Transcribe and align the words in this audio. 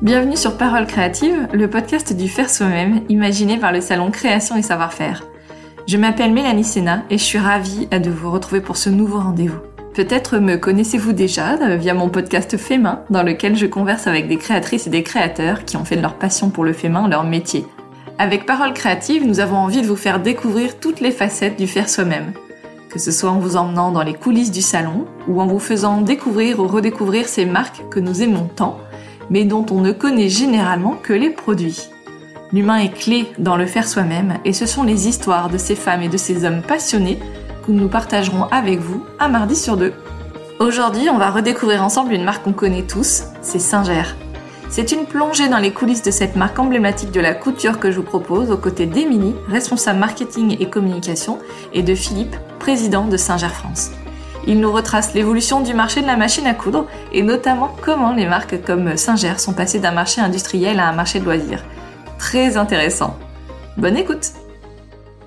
Bienvenue 0.00 0.36
sur 0.36 0.56
Parole 0.56 0.86
créative, 0.86 1.48
le 1.52 1.68
podcast 1.68 2.12
du 2.12 2.28
faire 2.28 2.48
soi-même, 2.48 3.00
imaginé 3.08 3.56
par 3.56 3.72
le 3.72 3.80
salon 3.80 4.12
Création 4.12 4.54
et 4.54 4.62
Savoir-faire. 4.62 5.24
Je 5.88 5.96
m'appelle 5.96 6.32
Mélanie 6.32 6.62
Sena 6.62 7.02
et 7.10 7.18
je 7.18 7.24
suis 7.24 7.38
ravie 7.40 7.88
de 7.88 8.08
vous 8.08 8.30
retrouver 8.30 8.60
pour 8.60 8.76
ce 8.76 8.90
nouveau 8.90 9.18
rendez-vous. 9.18 9.58
Peut-être 9.94 10.38
me 10.38 10.56
connaissez-vous 10.56 11.12
déjà 11.12 11.54
euh, 11.54 11.74
via 11.74 11.94
mon 11.94 12.10
podcast 12.10 12.56
Fait 12.56 12.78
main, 12.78 13.02
dans 13.10 13.24
lequel 13.24 13.56
je 13.56 13.66
converse 13.66 14.06
avec 14.06 14.28
des 14.28 14.36
créatrices 14.36 14.86
et 14.86 14.90
des 14.90 15.02
créateurs 15.02 15.64
qui 15.64 15.76
ont 15.76 15.84
fait 15.84 15.96
de 15.96 16.02
leur 16.02 16.14
passion 16.14 16.50
pour 16.50 16.62
le 16.62 16.74
fait 16.74 16.88
main 16.88 17.08
leur 17.08 17.24
métier. 17.24 17.66
Avec 18.18 18.46
Parole 18.46 18.74
créative, 18.74 19.26
nous 19.26 19.40
avons 19.40 19.56
envie 19.56 19.82
de 19.82 19.86
vous 19.88 19.96
faire 19.96 20.20
découvrir 20.20 20.78
toutes 20.78 21.00
les 21.00 21.10
facettes 21.10 21.58
du 21.58 21.66
faire 21.66 21.88
soi-même. 21.88 22.34
Que 22.88 23.00
ce 23.00 23.10
soit 23.10 23.30
en 23.30 23.40
vous 23.40 23.56
emmenant 23.56 23.90
dans 23.90 24.04
les 24.04 24.14
coulisses 24.14 24.52
du 24.52 24.62
salon 24.62 25.06
ou 25.26 25.40
en 25.40 25.48
vous 25.48 25.58
faisant 25.58 26.02
découvrir 26.02 26.60
ou 26.60 26.68
redécouvrir 26.68 27.26
ces 27.26 27.46
marques 27.46 27.82
que 27.90 27.98
nous 27.98 28.22
aimons 28.22 28.48
tant 28.54 28.78
mais 29.30 29.44
dont 29.44 29.66
on 29.70 29.80
ne 29.80 29.92
connaît 29.92 30.28
généralement 30.28 30.94
que 30.94 31.12
les 31.12 31.30
produits. 31.30 31.88
L'humain 32.52 32.78
est 32.78 32.94
clé 32.94 33.26
dans 33.38 33.56
le 33.56 33.66
faire 33.66 33.86
soi-même 33.86 34.38
et 34.44 34.52
ce 34.52 34.66
sont 34.66 34.82
les 34.82 35.08
histoires 35.08 35.50
de 35.50 35.58
ces 35.58 35.74
femmes 35.74 36.02
et 36.02 36.08
de 36.08 36.16
ces 36.16 36.44
hommes 36.44 36.62
passionnés 36.62 37.18
que 37.66 37.72
nous 37.72 37.88
partagerons 37.88 38.44
avec 38.44 38.78
vous 38.78 39.04
un 39.20 39.28
mardi 39.28 39.54
sur 39.54 39.76
deux. 39.76 39.92
Aujourd'hui, 40.58 41.08
on 41.10 41.18
va 41.18 41.30
redécouvrir 41.30 41.84
ensemble 41.84 42.14
une 42.14 42.24
marque 42.24 42.44
qu'on 42.44 42.52
connaît 42.52 42.82
tous, 42.82 43.24
c'est 43.42 43.58
Singer. 43.58 44.04
C'est 44.70 44.92
une 44.92 45.06
plongée 45.06 45.48
dans 45.48 45.58
les 45.58 45.72
coulisses 45.72 46.02
de 46.02 46.10
cette 46.10 46.36
marque 46.36 46.58
emblématique 46.58 47.10
de 47.10 47.20
la 47.20 47.34
couture 47.34 47.78
que 47.78 47.90
je 47.90 47.96
vous 47.98 48.02
propose 48.02 48.50
aux 48.50 48.56
côtés 48.56 48.86
d'Emilie, 48.86 49.34
responsable 49.48 49.98
marketing 49.98 50.56
et 50.60 50.68
communication, 50.68 51.38
et 51.72 51.82
de 51.82 51.94
Philippe, 51.94 52.36
président 52.58 53.06
de 53.06 53.16
Singer 53.16 53.48
France. 53.48 53.92
Il 54.48 54.60
nous 54.60 54.72
retrace 54.72 55.12
l'évolution 55.12 55.60
du 55.60 55.74
marché 55.74 56.00
de 56.00 56.06
la 56.06 56.16
machine 56.16 56.46
à 56.46 56.54
coudre 56.54 56.86
et 57.12 57.22
notamment 57.22 57.70
comment 57.82 58.14
les 58.14 58.24
marques 58.24 58.62
comme 58.62 58.96
Singer 58.96 59.34
sont 59.36 59.52
passées 59.52 59.78
d'un 59.78 59.92
marché 59.92 60.22
industriel 60.22 60.80
à 60.80 60.88
un 60.88 60.94
marché 60.94 61.20
de 61.20 61.26
loisirs. 61.26 61.62
Très 62.18 62.56
intéressant. 62.56 63.18
Bonne 63.76 63.98
écoute 63.98 64.32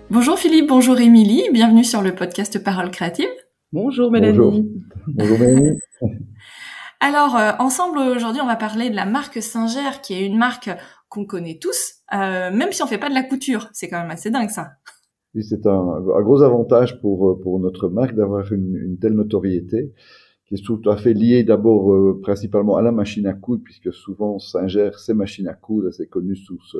Bonjour 0.09 0.39
Philippe, 0.39 0.67
bonjour 0.67 0.99
Émilie, 0.99 1.44
bienvenue 1.53 1.83
sur 1.83 2.02
le 2.02 2.16
podcast 2.16 2.64
Parole 2.64 2.89
créative. 2.89 3.30
Bonjour 3.72 4.11
Mélanie. 4.11 4.67
Bonjour, 5.05 5.38
Mélanie. 5.38 5.80
Alors, 6.99 7.36
euh, 7.36 7.52
ensemble 7.59 7.99
aujourd'hui, 7.99 8.42
on 8.42 8.47
va 8.47 8.55
parler 8.55 8.89
de 8.89 8.95
la 8.95 9.05
marque 9.05 9.39
Singer, 9.39 10.02
qui 10.02 10.16
est 10.16 10.25
une 10.25 10.38
marque 10.38 10.72
qu'on 11.09 11.25
connaît 11.25 11.59
tous, 11.61 11.94
euh, 12.11 12.49
même 12.49 12.72
si 12.72 12.81
on 12.81 12.88
fait 12.88 12.97
pas 12.97 13.09
de 13.09 13.14
la 13.14 13.23
couture. 13.23 13.69
C'est 13.72 13.88
quand 13.88 14.02
même 14.02 14.09
assez 14.09 14.31
dingue 14.31 14.49
ça 14.49 14.72
c'est 15.39 15.65
un, 15.65 15.71
un, 15.71 16.21
gros 16.21 16.41
avantage 16.41 16.99
pour, 16.99 17.29
euh, 17.29 17.39
pour 17.39 17.59
notre 17.59 17.87
marque 17.87 18.15
d'avoir 18.15 18.51
une, 18.51 18.75
une, 18.75 18.97
telle 18.97 19.13
notoriété 19.13 19.93
qui 20.47 20.55
est 20.55 20.65
tout 20.65 20.81
à 20.89 20.97
fait 20.97 21.13
liée 21.13 21.43
d'abord 21.43 21.93
euh, 21.93 22.19
principalement 22.21 22.75
à 22.75 22.81
la 22.81 22.91
machine 22.91 23.25
à 23.27 23.33
coudre, 23.33 23.63
puisque 23.63 23.93
souvent 23.93 24.39
Singer, 24.39 24.91
c'est 24.97 25.13
machine 25.13 25.47
à 25.47 25.53
coudre, 25.53 25.91
c'est 25.91 26.07
connu 26.07 26.35
sous 26.35 26.59
ce, 26.61 26.77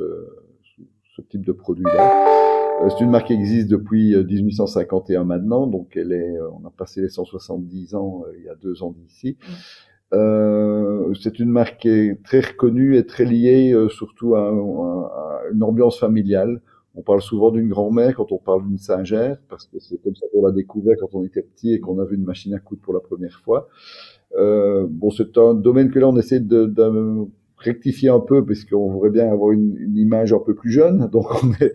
sous 0.62 0.82
ce 1.16 1.22
type 1.22 1.44
de 1.46 1.52
produit-là. 1.52 2.82
Euh, 2.82 2.90
c'est 2.90 3.02
une 3.02 3.10
marque 3.10 3.28
qui 3.28 3.32
existe 3.32 3.68
depuis 3.68 4.14
1851 4.14 5.24
maintenant, 5.24 5.66
donc 5.66 5.96
elle 5.96 6.12
est, 6.12 6.38
on 6.40 6.66
a 6.66 6.70
passé 6.70 7.00
les 7.00 7.08
170 7.08 7.94
ans 7.94 8.24
il 8.36 8.44
y 8.44 8.48
a 8.50 8.54
deux 8.56 8.82
ans 8.82 8.90
d'ici. 8.90 9.38
Mmh. 9.40 9.52
Euh, 10.14 11.14
c'est 11.14 11.38
une 11.38 11.48
marque 11.48 11.80
qui 11.80 11.88
est 11.88 12.22
très 12.22 12.40
reconnue 12.40 12.98
et 12.98 13.06
très 13.06 13.24
liée 13.24 13.74
surtout 13.88 14.34
à, 14.34 14.50
à, 14.50 15.40
une 15.54 15.62
ambiance 15.62 15.98
familiale. 15.98 16.60
On 16.94 17.02
parle 17.02 17.22
souvent 17.22 17.50
d'une 17.50 17.68
grand-mère 17.68 18.14
quand 18.16 18.32
on 18.32 18.38
parle 18.38 18.66
d'une 18.66 18.78
singère, 18.78 19.38
parce 19.48 19.66
que 19.66 19.78
c'est 19.80 20.00
comme 20.02 20.14
ça 20.14 20.26
qu'on 20.32 20.44
l'a 20.44 20.52
découvert 20.52 20.96
quand 21.00 21.14
on 21.14 21.24
était 21.24 21.42
petit 21.42 21.72
et 21.72 21.80
qu'on 21.80 21.98
a 21.98 22.04
vu 22.04 22.16
une 22.16 22.24
machine 22.24 22.52
à 22.54 22.58
coudre 22.58 22.82
pour 22.82 22.92
la 22.92 23.00
première 23.00 23.40
fois. 23.40 23.68
Euh, 24.36 24.86
bon, 24.88 25.10
c'est 25.10 25.36
un 25.38 25.54
domaine 25.54 25.90
que 25.90 25.98
là 25.98 26.08
on 26.08 26.16
essaie 26.16 26.40
de, 26.40 26.66
de 26.66 27.26
rectifier 27.56 28.10
un 28.10 28.20
peu, 28.20 28.44
parce 28.44 28.64
qu'on 28.64 28.90
voudrait 28.90 29.10
bien 29.10 29.30
avoir 29.30 29.52
une, 29.52 29.76
une, 29.78 29.96
image 29.96 30.32
un 30.32 30.38
peu 30.38 30.54
plus 30.54 30.70
jeune. 30.70 31.08
Donc 31.12 31.26
on 31.42 31.52
est 31.54 31.74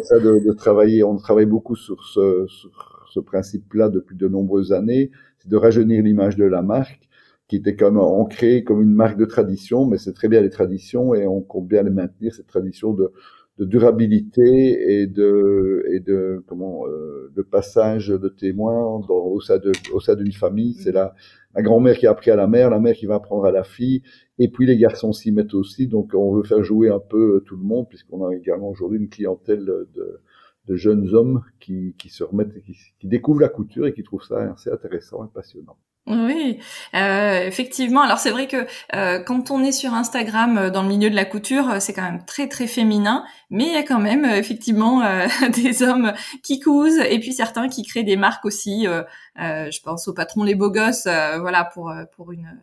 train 0.00 0.18
de, 0.18 0.44
de, 0.44 0.52
travailler, 0.52 1.04
on 1.04 1.16
travaille 1.16 1.46
beaucoup 1.46 1.76
sur 1.76 2.02
ce, 2.04 2.46
sur 2.48 3.06
ce 3.12 3.20
principe-là 3.20 3.88
depuis 3.88 4.16
de 4.16 4.26
nombreuses 4.28 4.72
années, 4.72 5.10
c'est 5.38 5.48
de 5.48 5.56
rajeunir 5.56 6.02
l'image 6.02 6.36
de 6.36 6.44
la 6.44 6.62
marque 6.62 7.08
qui 7.48 7.56
était 7.56 7.76
comme 7.76 7.98
ancrée 7.98 8.62
comme 8.62 8.82
une 8.82 8.94
marque 8.94 9.16
de 9.16 9.24
tradition, 9.24 9.86
mais 9.86 9.96
c'est 9.96 10.12
très 10.12 10.28
bien 10.28 10.42
les 10.42 10.50
traditions 10.50 11.14
et 11.14 11.26
on 11.26 11.40
compte 11.40 11.66
bien 11.66 11.82
les 11.82 11.90
maintenir, 11.90 12.34
cette 12.34 12.46
tradition 12.46 12.92
de, 12.92 13.10
de 13.58 13.64
durabilité 13.64 15.00
et 15.00 15.06
de 15.06 15.84
et 15.90 16.00
de 16.00 16.44
comment 16.46 16.86
euh, 16.86 17.32
de 17.34 17.42
passage 17.42 18.08
de 18.08 18.28
témoins 18.28 18.84
au 19.08 19.40
sein 19.40 20.14
d'une 20.14 20.32
famille. 20.32 20.74
C'est 20.74 20.92
la 20.92 21.14
la 21.54 21.62
grand-mère 21.62 21.96
qui 21.96 22.06
a 22.06 22.10
appris 22.10 22.30
à 22.30 22.36
la 22.36 22.46
mère 22.46 22.70
la 22.70 22.78
mère 22.78 22.94
qui 22.94 23.06
va 23.06 23.16
apprendre 23.16 23.44
à 23.44 23.50
la 23.50 23.64
fille. 23.64 24.02
Et 24.38 24.48
puis 24.48 24.66
les 24.66 24.78
garçons 24.78 25.12
s'y 25.12 25.32
mettent 25.32 25.54
aussi. 25.54 25.88
Donc 25.88 26.12
on 26.14 26.34
veut 26.34 26.44
faire 26.44 26.62
jouer 26.62 26.88
un 26.88 27.00
peu 27.00 27.42
tout 27.46 27.56
le 27.56 27.64
monde 27.64 27.88
puisqu'on 27.88 28.26
a 28.26 28.34
également 28.34 28.70
aujourd'hui 28.70 28.98
une 28.98 29.08
clientèle 29.08 29.64
de 30.68 30.76
jeunes 30.76 31.14
hommes 31.14 31.42
qui, 31.60 31.94
qui 31.98 32.10
se 32.10 32.22
remettent, 32.22 32.62
qui, 32.62 32.76
qui 33.00 33.08
découvrent 33.08 33.40
la 33.40 33.48
couture 33.48 33.86
et 33.86 33.94
qui 33.94 34.02
trouvent 34.02 34.24
ça 34.24 34.52
assez 34.52 34.70
intéressant 34.70 35.24
et 35.24 35.28
passionnant. 35.32 35.78
Oui, 36.06 36.58
euh, 36.94 37.46
effectivement. 37.46 38.00
Alors 38.00 38.18
c'est 38.18 38.30
vrai 38.30 38.46
que 38.48 38.66
euh, 38.94 39.18
quand 39.22 39.50
on 39.50 39.62
est 39.62 39.72
sur 39.72 39.92
Instagram 39.92 40.56
euh, 40.56 40.70
dans 40.70 40.82
le 40.82 40.88
milieu 40.88 41.10
de 41.10 41.14
la 41.14 41.26
couture, 41.26 41.68
euh, 41.68 41.80
c'est 41.80 41.92
quand 41.92 42.02
même 42.02 42.24
très 42.24 42.48
très 42.48 42.66
féminin, 42.66 43.24
mais 43.50 43.66
il 43.66 43.72
y 43.74 43.76
a 43.76 43.82
quand 43.82 43.98
même 44.00 44.24
euh, 44.24 44.36
effectivement 44.36 45.02
des 45.54 45.82
hommes 45.82 46.14
qui 46.42 46.60
cousent 46.60 46.98
et 46.98 47.18
puis 47.20 47.34
certains 47.34 47.68
qui 47.68 47.82
créent 47.82 48.04
des 48.04 48.16
marques 48.16 48.46
aussi. 48.46 48.86
je 49.36 49.80
pense 49.82 50.08
aux 50.08 50.14
patrons 50.14 50.44
les 50.44 50.54
beaux 50.54 50.70
gosses, 50.70 51.04
voilà 51.04 51.64
pour 51.66 51.92
pour 52.16 52.32
une 52.32 52.58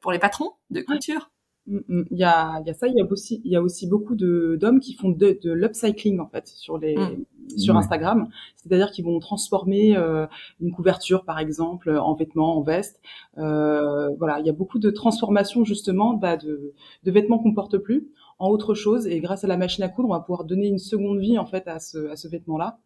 pour 0.00 0.12
les 0.12 0.18
patrons 0.18 0.52
de 0.70 0.80
couture. 0.80 1.30
Mm, 1.68 1.80
mm. 1.88 2.04
Il 2.10 2.18
y 2.18 2.24
a, 2.24 2.60
il 2.60 2.66
y 2.66 2.70
a 2.70 2.74
ça, 2.74 2.88
il 2.88 2.94
y 2.96 3.00
a 3.00 3.04
aussi, 3.04 3.42
il 3.44 3.52
y 3.52 3.56
a 3.56 3.62
aussi 3.62 3.86
beaucoup 3.86 4.14
de 4.14 4.56
d'hommes 4.60 4.80
qui 4.80 4.94
font 4.94 5.10
de, 5.10 5.38
de 5.42 5.52
l'upcycling 5.52 6.18
en 6.18 6.26
fait 6.26 6.48
sur 6.48 6.78
les 6.78 6.96
mm. 6.96 7.58
sur 7.58 7.76
Instagram, 7.76 8.28
c'est-à-dire 8.56 8.90
qu'ils 8.90 9.04
vont 9.04 9.18
transformer 9.18 9.96
euh, 9.96 10.26
une 10.60 10.72
couverture 10.72 11.24
par 11.24 11.38
exemple 11.38 11.90
en 11.90 12.14
vêtements, 12.14 12.56
en 12.56 12.62
veste. 12.62 13.00
Euh, 13.36 14.08
voilà, 14.18 14.40
il 14.40 14.46
y 14.46 14.50
a 14.50 14.54
beaucoup 14.54 14.78
de 14.78 14.90
transformations 14.90 15.64
justement 15.64 16.14
bah, 16.14 16.36
de, 16.36 16.72
de 17.04 17.10
vêtements 17.10 17.38
qu'on 17.38 17.54
porte 17.54 17.76
plus 17.78 18.08
en 18.38 18.48
autre 18.48 18.74
chose 18.74 19.06
et 19.06 19.20
grâce 19.20 19.44
à 19.44 19.48
la 19.48 19.56
machine 19.56 19.84
à 19.84 19.88
coudre, 19.88 20.08
on 20.08 20.12
va 20.12 20.20
pouvoir 20.20 20.44
donner 20.44 20.68
une 20.68 20.78
seconde 20.78 21.20
vie 21.20 21.38
en 21.38 21.46
fait 21.46 21.68
à 21.68 21.78
ce 21.78 22.08
à 22.08 22.16
ce 22.16 22.28
vêtement-là. 22.28 22.78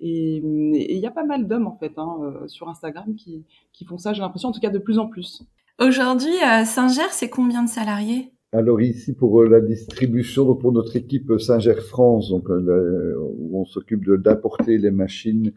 Et 0.00 0.36
il 0.36 0.98
y 0.98 1.06
a 1.06 1.10
pas 1.10 1.24
mal 1.24 1.48
d'hommes 1.48 1.66
en 1.66 1.76
fait 1.76 1.94
hein, 1.96 2.18
euh, 2.22 2.46
sur 2.46 2.68
Instagram 2.68 3.16
qui 3.16 3.44
qui 3.72 3.84
font 3.84 3.98
ça. 3.98 4.12
J'ai 4.12 4.20
l'impression 4.20 4.50
en 4.50 4.52
tout 4.52 4.60
cas 4.60 4.70
de 4.70 4.78
plus 4.78 5.00
en 5.00 5.08
plus. 5.08 5.42
Aujourd'hui, 5.80 6.34
euh, 6.42 6.64
Singer, 6.64 7.06
c'est 7.12 7.30
combien 7.30 7.62
de 7.62 7.68
salariés? 7.68 8.32
Alors 8.52 8.80
ici 8.80 9.12
pour 9.12 9.42
euh, 9.42 9.48
la 9.48 9.60
distribution, 9.60 10.56
pour 10.56 10.72
notre 10.72 10.96
équipe 10.96 11.38
Singer 11.38 11.74
France, 11.74 12.30
donc 12.30 12.50
euh, 12.50 13.14
où 13.16 13.60
on 13.60 13.64
s'occupe 13.64 14.10
d'apporter 14.10 14.76
les 14.78 14.90
machines, 14.90 15.52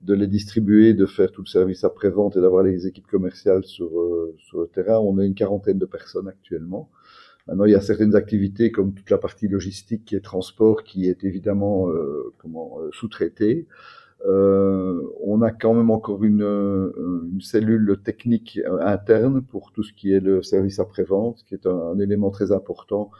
de 0.00 0.14
les 0.14 0.28
distribuer, 0.28 0.94
de 0.94 1.04
faire 1.04 1.30
tout 1.30 1.42
le 1.42 1.48
service 1.48 1.84
après-vente 1.84 2.38
et 2.38 2.40
d'avoir 2.40 2.62
les 2.62 2.86
équipes 2.86 3.06
commerciales 3.06 3.64
sur, 3.64 3.90
sur 4.38 4.60
le 4.60 4.66
terrain, 4.68 4.98
on 4.98 5.18
a 5.18 5.26
une 5.26 5.34
quarantaine 5.34 5.78
de 5.78 5.84
personnes 5.84 6.28
actuellement. 6.28 6.88
Maintenant, 7.46 7.64
il 7.66 7.72
y 7.72 7.76
a 7.76 7.80
certaines 7.82 8.16
activités 8.16 8.72
comme 8.72 8.94
toute 8.94 9.10
la 9.10 9.18
partie 9.18 9.46
logistique 9.46 10.12
et 10.14 10.22
transport 10.22 10.84
qui 10.84 11.08
est 11.08 11.22
évidemment 11.22 11.90
euh, 11.90 12.32
comment 12.38 12.78
sous-traitée. 12.92 13.66
Euh, 14.24 15.02
on 15.22 15.42
a 15.42 15.50
quand 15.50 15.74
même 15.74 15.90
encore 15.90 16.24
une, 16.24 16.42
euh, 16.42 16.92
une, 17.32 17.40
cellule 17.40 17.98
technique 18.02 18.60
euh, 18.64 18.78
interne 18.80 19.42
pour 19.42 19.72
tout 19.72 19.82
ce 19.82 19.92
qui 19.92 20.12
est 20.12 20.20
le 20.20 20.42
service 20.42 20.78
après-vente, 20.78 21.44
qui 21.46 21.54
est 21.54 21.66
un, 21.66 21.98
élément 21.98 22.30
très 22.30 22.52
important, 22.52 23.10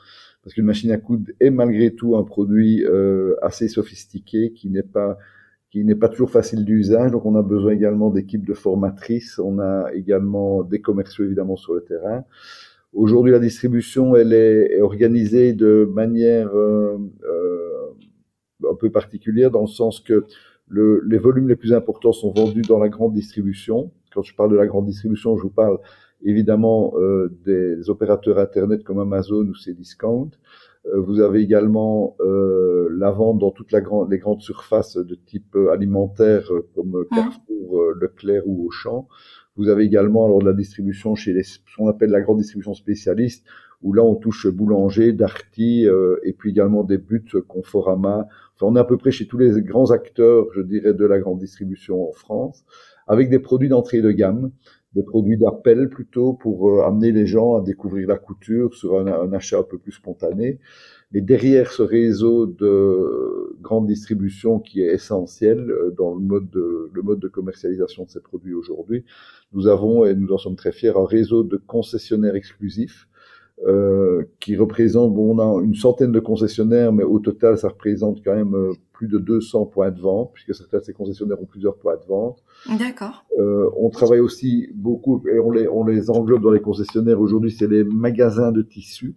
parce 0.42 0.54
qu'une 0.54 0.64
machine 0.64 0.90
à 0.90 0.98
coudre 0.98 1.30
est 1.40 1.50
malgré 1.50 1.94
tout 1.94 2.16
un 2.16 2.22
produit 2.24 2.84
euh, 2.84 3.34
assez 3.42 3.68
sophistiqué, 3.68 4.52
qui 4.52 4.70
n'est 4.70 4.82
pas 4.82 5.18
qui 5.70 5.84
n'est 5.84 5.96
pas 5.96 6.08
toujours 6.08 6.30
facile 6.30 6.64
d'usage, 6.64 7.10
donc 7.10 7.26
on 7.26 7.34
a 7.34 7.42
besoin 7.42 7.72
également 7.72 8.08
d'équipes 8.10 8.46
de 8.46 8.54
formatrices, 8.54 9.38
on 9.38 9.58
a 9.58 9.90
également 9.92 10.62
des 10.62 10.80
commerciaux 10.80 11.24
évidemment 11.24 11.56
sur 11.56 11.74
le 11.74 11.82
terrain. 11.82 12.24
Aujourd'hui, 12.92 13.32
la 13.32 13.40
distribution, 13.40 14.16
elle 14.16 14.32
est, 14.32 14.80
organisée 14.80 15.52
de 15.52 15.90
manière 15.92 16.48
euh, 16.56 16.96
un 18.64 18.74
peu 18.74 18.90
particulière 18.90 19.50
dans 19.50 19.62
le 19.62 19.66
sens 19.66 20.00
que 20.00 20.24
le, 20.68 21.02
les 21.06 21.18
volumes 21.18 21.48
les 21.48 21.56
plus 21.56 21.72
importants 21.72 22.12
sont 22.12 22.32
vendus 22.32 22.62
dans 22.62 22.78
la 22.78 22.88
grande 22.88 23.14
distribution. 23.14 23.92
Quand 24.12 24.22
je 24.22 24.34
parle 24.34 24.50
de 24.50 24.56
la 24.56 24.66
grande 24.66 24.86
distribution, 24.86 25.36
je 25.36 25.42
vous 25.42 25.50
parle 25.50 25.78
évidemment 26.22 26.94
euh, 26.96 27.28
des 27.44 27.90
opérateurs 27.90 28.38
Internet 28.38 28.82
comme 28.82 28.98
Amazon 28.98 29.46
ou 29.46 29.54
Cdiscount. 29.54 30.30
Euh, 30.86 31.00
vous 31.00 31.20
avez 31.20 31.40
également 31.40 32.16
euh, 32.20 32.88
la 32.96 33.10
vente 33.10 33.38
dans 33.38 33.50
toutes 33.50 33.72
la 33.72 33.80
les 34.08 34.18
grandes 34.18 34.40
surfaces 34.40 34.96
de 34.96 35.14
type 35.14 35.54
euh, 35.56 35.70
alimentaire 35.70 36.52
euh, 36.52 36.68
comme 36.74 37.00
mmh. 37.00 37.14
Carrefour, 37.14 37.82
Leclerc 38.00 38.42
ou 38.46 38.66
Auchan. 38.66 39.08
Vous 39.56 39.68
avez 39.68 39.84
également 39.84 40.26
alors 40.26 40.40
de 40.40 40.46
la 40.46 40.52
distribution 40.52 41.14
chez 41.14 41.32
les, 41.32 41.42
ce 41.42 41.58
qu'on 41.76 41.88
appelle 41.88 42.10
la 42.10 42.20
grande 42.20 42.38
distribution 42.38 42.74
spécialiste, 42.74 43.46
où 43.82 43.92
là 43.92 44.02
on 44.02 44.14
touche 44.14 44.46
boulanger, 44.48 45.12
Darty, 45.12 45.86
et 46.22 46.32
puis 46.32 46.50
également 46.50 46.82
des 46.82 46.98
buts 46.98 47.30
Conforama, 47.46 48.26
Enfin, 48.56 48.72
on 48.72 48.76
est 48.76 48.80
à 48.80 48.84
peu 48.84 48.96
près 48.96 49.10
chez 49.10 49.26
tous 49.26 49.36
les 49.36 49.60
grands 49.62 49.90
acteurs, 49.90 50.46
je 50.54 50.62
dirais, 50.62 50.94
de 50.94 51.04
la 51.04 51.18
grande 51.18 51.38
distribution 51.38 52.08
en 52.08 52.12
France, 52.12 52.64
avec 53.06 53.28
des 53.28 53.38
produits 53.38 53.68
d'entrée 53.68 54.00
de 54.00 54.10
gamme, 54.10 54.50
des 54.96 55.02
produits 55.02 55.36
d'appel 55.36 55.90
plutôt 55.90 56.32
pour 56.32 56.70
euh, 56.70 56.82
amener 56.82 57.12
les 57.12 57.26
gens 57.26 57.56
à 57.56 57.60
découvrir 57.60 58.08
la 58.08 58.16
couture 58.16 58.74
sur 58.74 58.98
un, 58.98 59.06
un, 59.06 59.32
achat 59.34 59.58
un 59.58 59.62
peu 59.62 59.78
plus 59.78 59.92
spontané. 59.92 60.58
Mais 61.12 61.20
derrière 61.20 61.70
ce 61.70 61.82
réseau 61.82 62.46
de 62.46 63.54
grande 63.60 63.86
distribution 63.86 64.58
qui 64.58 64.80
est 64.80 64.92
essentiel 64.92 65.70
euh, 65.70 65.94
dans 65.96 66.14
le 66.14 66.20
mode 66.20 66.48
de, 66.50 66.90
le 66.92 67.02
mode 67.02 67.20
de 67.20 67.28
commercialisation 67.28 68.04
de 68.04 68.10
ces 68.10 68.20
produits 68.20 68.54
aujourd'hui, 68.54 69.04
nous 69.52 69.68
avons, 69.68 70.06
et 70.06 70.14
nous 70.14 70.32
en 70.32 70.38
sommes 70.38 70.56
très 70.56 70.72
fiers, 70.72 70.96
un 70.96 71.04
réseau 71.04 71.44
de 71.44 71.58
concessionnaires 71.58 72.34
exclusifs 72.34 73.06
euh, 73.64 74.24
qui 74.38 74.56
représente, 74.56 75.14
bon, 75.14 75.36
on 75.36 75.38
a 75.38 75.64
une 75.64 75.74
centaine 75.74 76.12
de 76.12 76.20
concessionnaires, 76.20 76.92
mais 76.92 77.04
au 77.04 77.18
total, 77.18 77.56
ça 77.56 77.68
représente 77.68 78.22
quand 78.22 78.34
même 78.34 78.54
euh, 78.54 78.72
plus 78.92 79.08
de 79.08 79.18
200 79.18 79.66
points 79.66 79.90
de 79.90 80.00
vente, 80.00 80.30
puisque 80.34 80.54
certains 80.54 80.78
de 80.78 80.84
ces 80.84 80.92
concessionnaires 80.92 81.40
ont 81.40 81.46
plusieurs 81.46 81.76
points 81.76 81.96
de 81.96 82.06
vente. 82.06 82.42
D'accord. 82.78 83.24
Euh, 83.38 83.68
on 83.76 83.90
travaille 83.90 84.20
aussi 84.20 84.68
beaucoup, 84.74 85.22
et 85.28 85.38
on 85.38 85.50
les, 85.50 85.68
on 85.68 85.84
les 85.84 86.10
englobe 86.10 86.42
dans 86.42 86.50
les 86.50 86.60
concessionnaires 86.60 87.20
aujourd'hui, 87.20 87.50
c'est 87.50 87.66
les 87.66 87.84
magasins 87.84 88.52
de 88.52 88.62
tissus. 88.62 89.14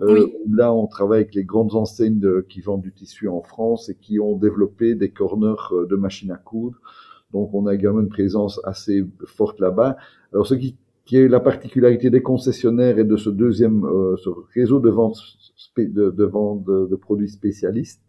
Euh, 0.00 0.24
oui. 0.24 0.34
Là, 0.50 0.72
on 0.72 0.86
travaille 0.86 1.20
avec 1.22 1.34
les 1.34 1.44
grandes 1.44 1.74
enseignes 1.74 2.18
de, 2.18 2.44
qui 2.48 2.60
vendent 2.60 2.82
du 2.82 2.92
tissu 2.92 3.28
en 3.28 3.42
France 3.42 3.88
et 3.88 3.94
qui 3.94 4.20
ont 4.20 4.36
développé 4.36 4.94
des 4.94 5.10
corners 5.10 5.72
euh, 5.72 5.86
de 5.86 5.96
machines 5.96 6.30
à 6.30 6.36
coudre. 6.36 6.78
Donc, 7.32 7.50
on 7.54 7.66
a 7.66 7.74
également 7.74 8.00
une 8.00 8.08
présence 8.08 8.60
assez 8.64 9.04
forte 9.26 9.60
là-bas. 9.60 9.96
Alors, 10.32 10.46
ce 10.46 10.54
qui 10.54 10.76
qui 11.06 11.16
est 11.16 11.28
la 11.28 11.40
particularité 11.40 12.10
des 12.10 12.20
concessionnaires 12.20 12.98
et 12.98 13.04
de 13.04 13.16
ce 13.16 13.30
deuxième 13.30 13.84
euh, 13.84 14.16
ce 14.16 14.28
réseau 14.54 14.80
de 14.80 14.90
vente 14.90 15.16
de, 15.78 16.10
de 16.10 16.24
vente 16.24 16.64
de, 16.64 16.86
de, 16.86 16.96
produits 16.96 17.28
spécialistes, 17.28 18.02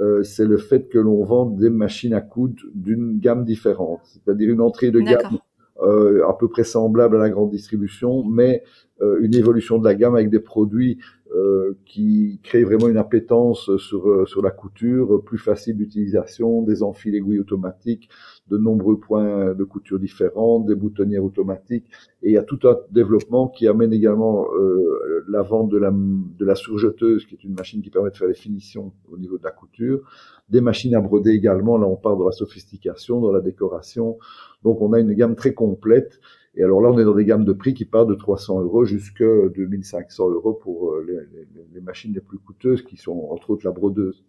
euh, 0.00 0.22
c'est 0.22 0.44
le 0.46 0.56
fait 0.56 0.88
que 0.88 0.98
l'on 0.98 1.24
vend 1.24 1.46
des 1.46 1.70
machines 1.70 2.14
à 2.14 2.20
coudre 2.20 2.62
d'une 2.74 3.18
gamme 3.18 3.44
différente, 3.44 4.00
c'est-à-dire 4.04 4.50
une 4.50 4.60
entrée 4.60 4.90
de 4.90 5.00
gamme 5.00 5.38
euh, 5.82 6.26
à 6.28 6.34
peu 6.34 6.48
près 6.48 6.64
semblable 6.64 7.16
à 7.16 7.18
la 7.18 7.30
grande 7.30 7.50
distribution, 7.50 8.24
mais 8.24 8.62
une 9.00 9.34
évolution 9.34 9.78
de 9.78 9.84
la 9.84 9.94
gamme 9.94 10.16
avec 10.16 10.28
des 10.28 10.40
produits 10.40 10.98
euh, 11.34 11.76
qui 11.84 12.40
créent 12.42 12.64
vraiment 12.64 12.88
une 12.88 12.96
appétence 12.96 13.76
sur, 13.76 14.08
euh, 14.08 14.24
sur 14.24 14.40
la 14.40 14.50
couture, 14.50 15.22
plus 15.22 15.36
facile 15.36 15.76
d'utilisation, 15.76 16.62
des 16.62 16.82
enfiles 16.82 17.14
aiguilles 17.14 17.40
automatiques, 17.40 18.08
de 18.48 18.56
nombreux 18.56 18.98
points 18.98 19.52
de 19.52 19.64
couture 19.64 19.98
différents, 19.98 20.60
des 20.60 20.74
boutonnières 20.74 21.22
automatiques, 21.22 21.84
et 22.22 22.30
il 22.30 22.32
y 22.32 22.38
a 22.38 22.42
tout 22.42 22.60
un 22.64 22.78
développement 22.90 23.48
qui 23.48 23.68
amène 23.68 23.92
également 23.92 24.46
euh, 24.54 25.22
la 25.28 25.42
vente 25.42 25.68
de 25.68 25.76
la, 25.76 25.90
de 25.90 26.44
la 26.46 26.54
surjeteuse, 26.54 27.26
qui 27.26 27.34
est 27.34 27.44
une 27.44 27.54
machine 27.54 27.82
qui 27.82 27.90
permet 27.90 28.10
de 28.10 28.16
faire 28.16 28.28
les 28.28 28.34
finitions 28.34 28.94
au 29.12 29.18
niveau 29.18 29.36
de 29.36 29.44
la 29.44 29.50
couture, 29.50 30.00
des 30.48 30.62
machines 30.62 30.94
à 30.94 31.00
broder 31.02 31.32
également, 31.32 31.76
là 31.76 31.86
on 31.86 31.96
parle 31.96 32.18
de 32.20 32.24
la 32.24 32.32
sophistication, 32.32 33.20
de 33.20 33.30
la 33.34 33.42
décoration, 33.42 34.16
donc 34.64 34.80
on 34.80 34.94
a 34.94 35.00
une 35.00 35.12
gamme 35.12 35.34
très 35.34 35.52
complète, 35.52 36.20
et 36.58 36.64
alors 36.64 36.82
là, 36.82 36.90
on 36.90 36.98
est 36.98 37.04
dans 37.04 37.14
des 37.14 37.24
gammes 37.24 37.44
de 37.44 37.52
prix 37.52 37.72
qui 37.72 37.84
partent 37.84 38.08
de 38.08 38.16
300 38.16 38.62
euros 38.62 38.84
jusqu'à 38.84 39.48
2500 39.54 40.30
euros 40.30 40.54
pour 40.54 40.90
euh, 40.90 41.04
les, 41.06 41.14
les, 41.14 41.66
les, 41.72 41.80
machines 41.80 42.12
les 42.12 42.20
plus 42.20 42.38
coûteuses, 42.38 42.82
qui 42.82 42.96
sont 42.96 43.28
entre 43.30 43.50
autres 43.50 43.64
la 43.64 43.70
brodeuse. 43.70 44.24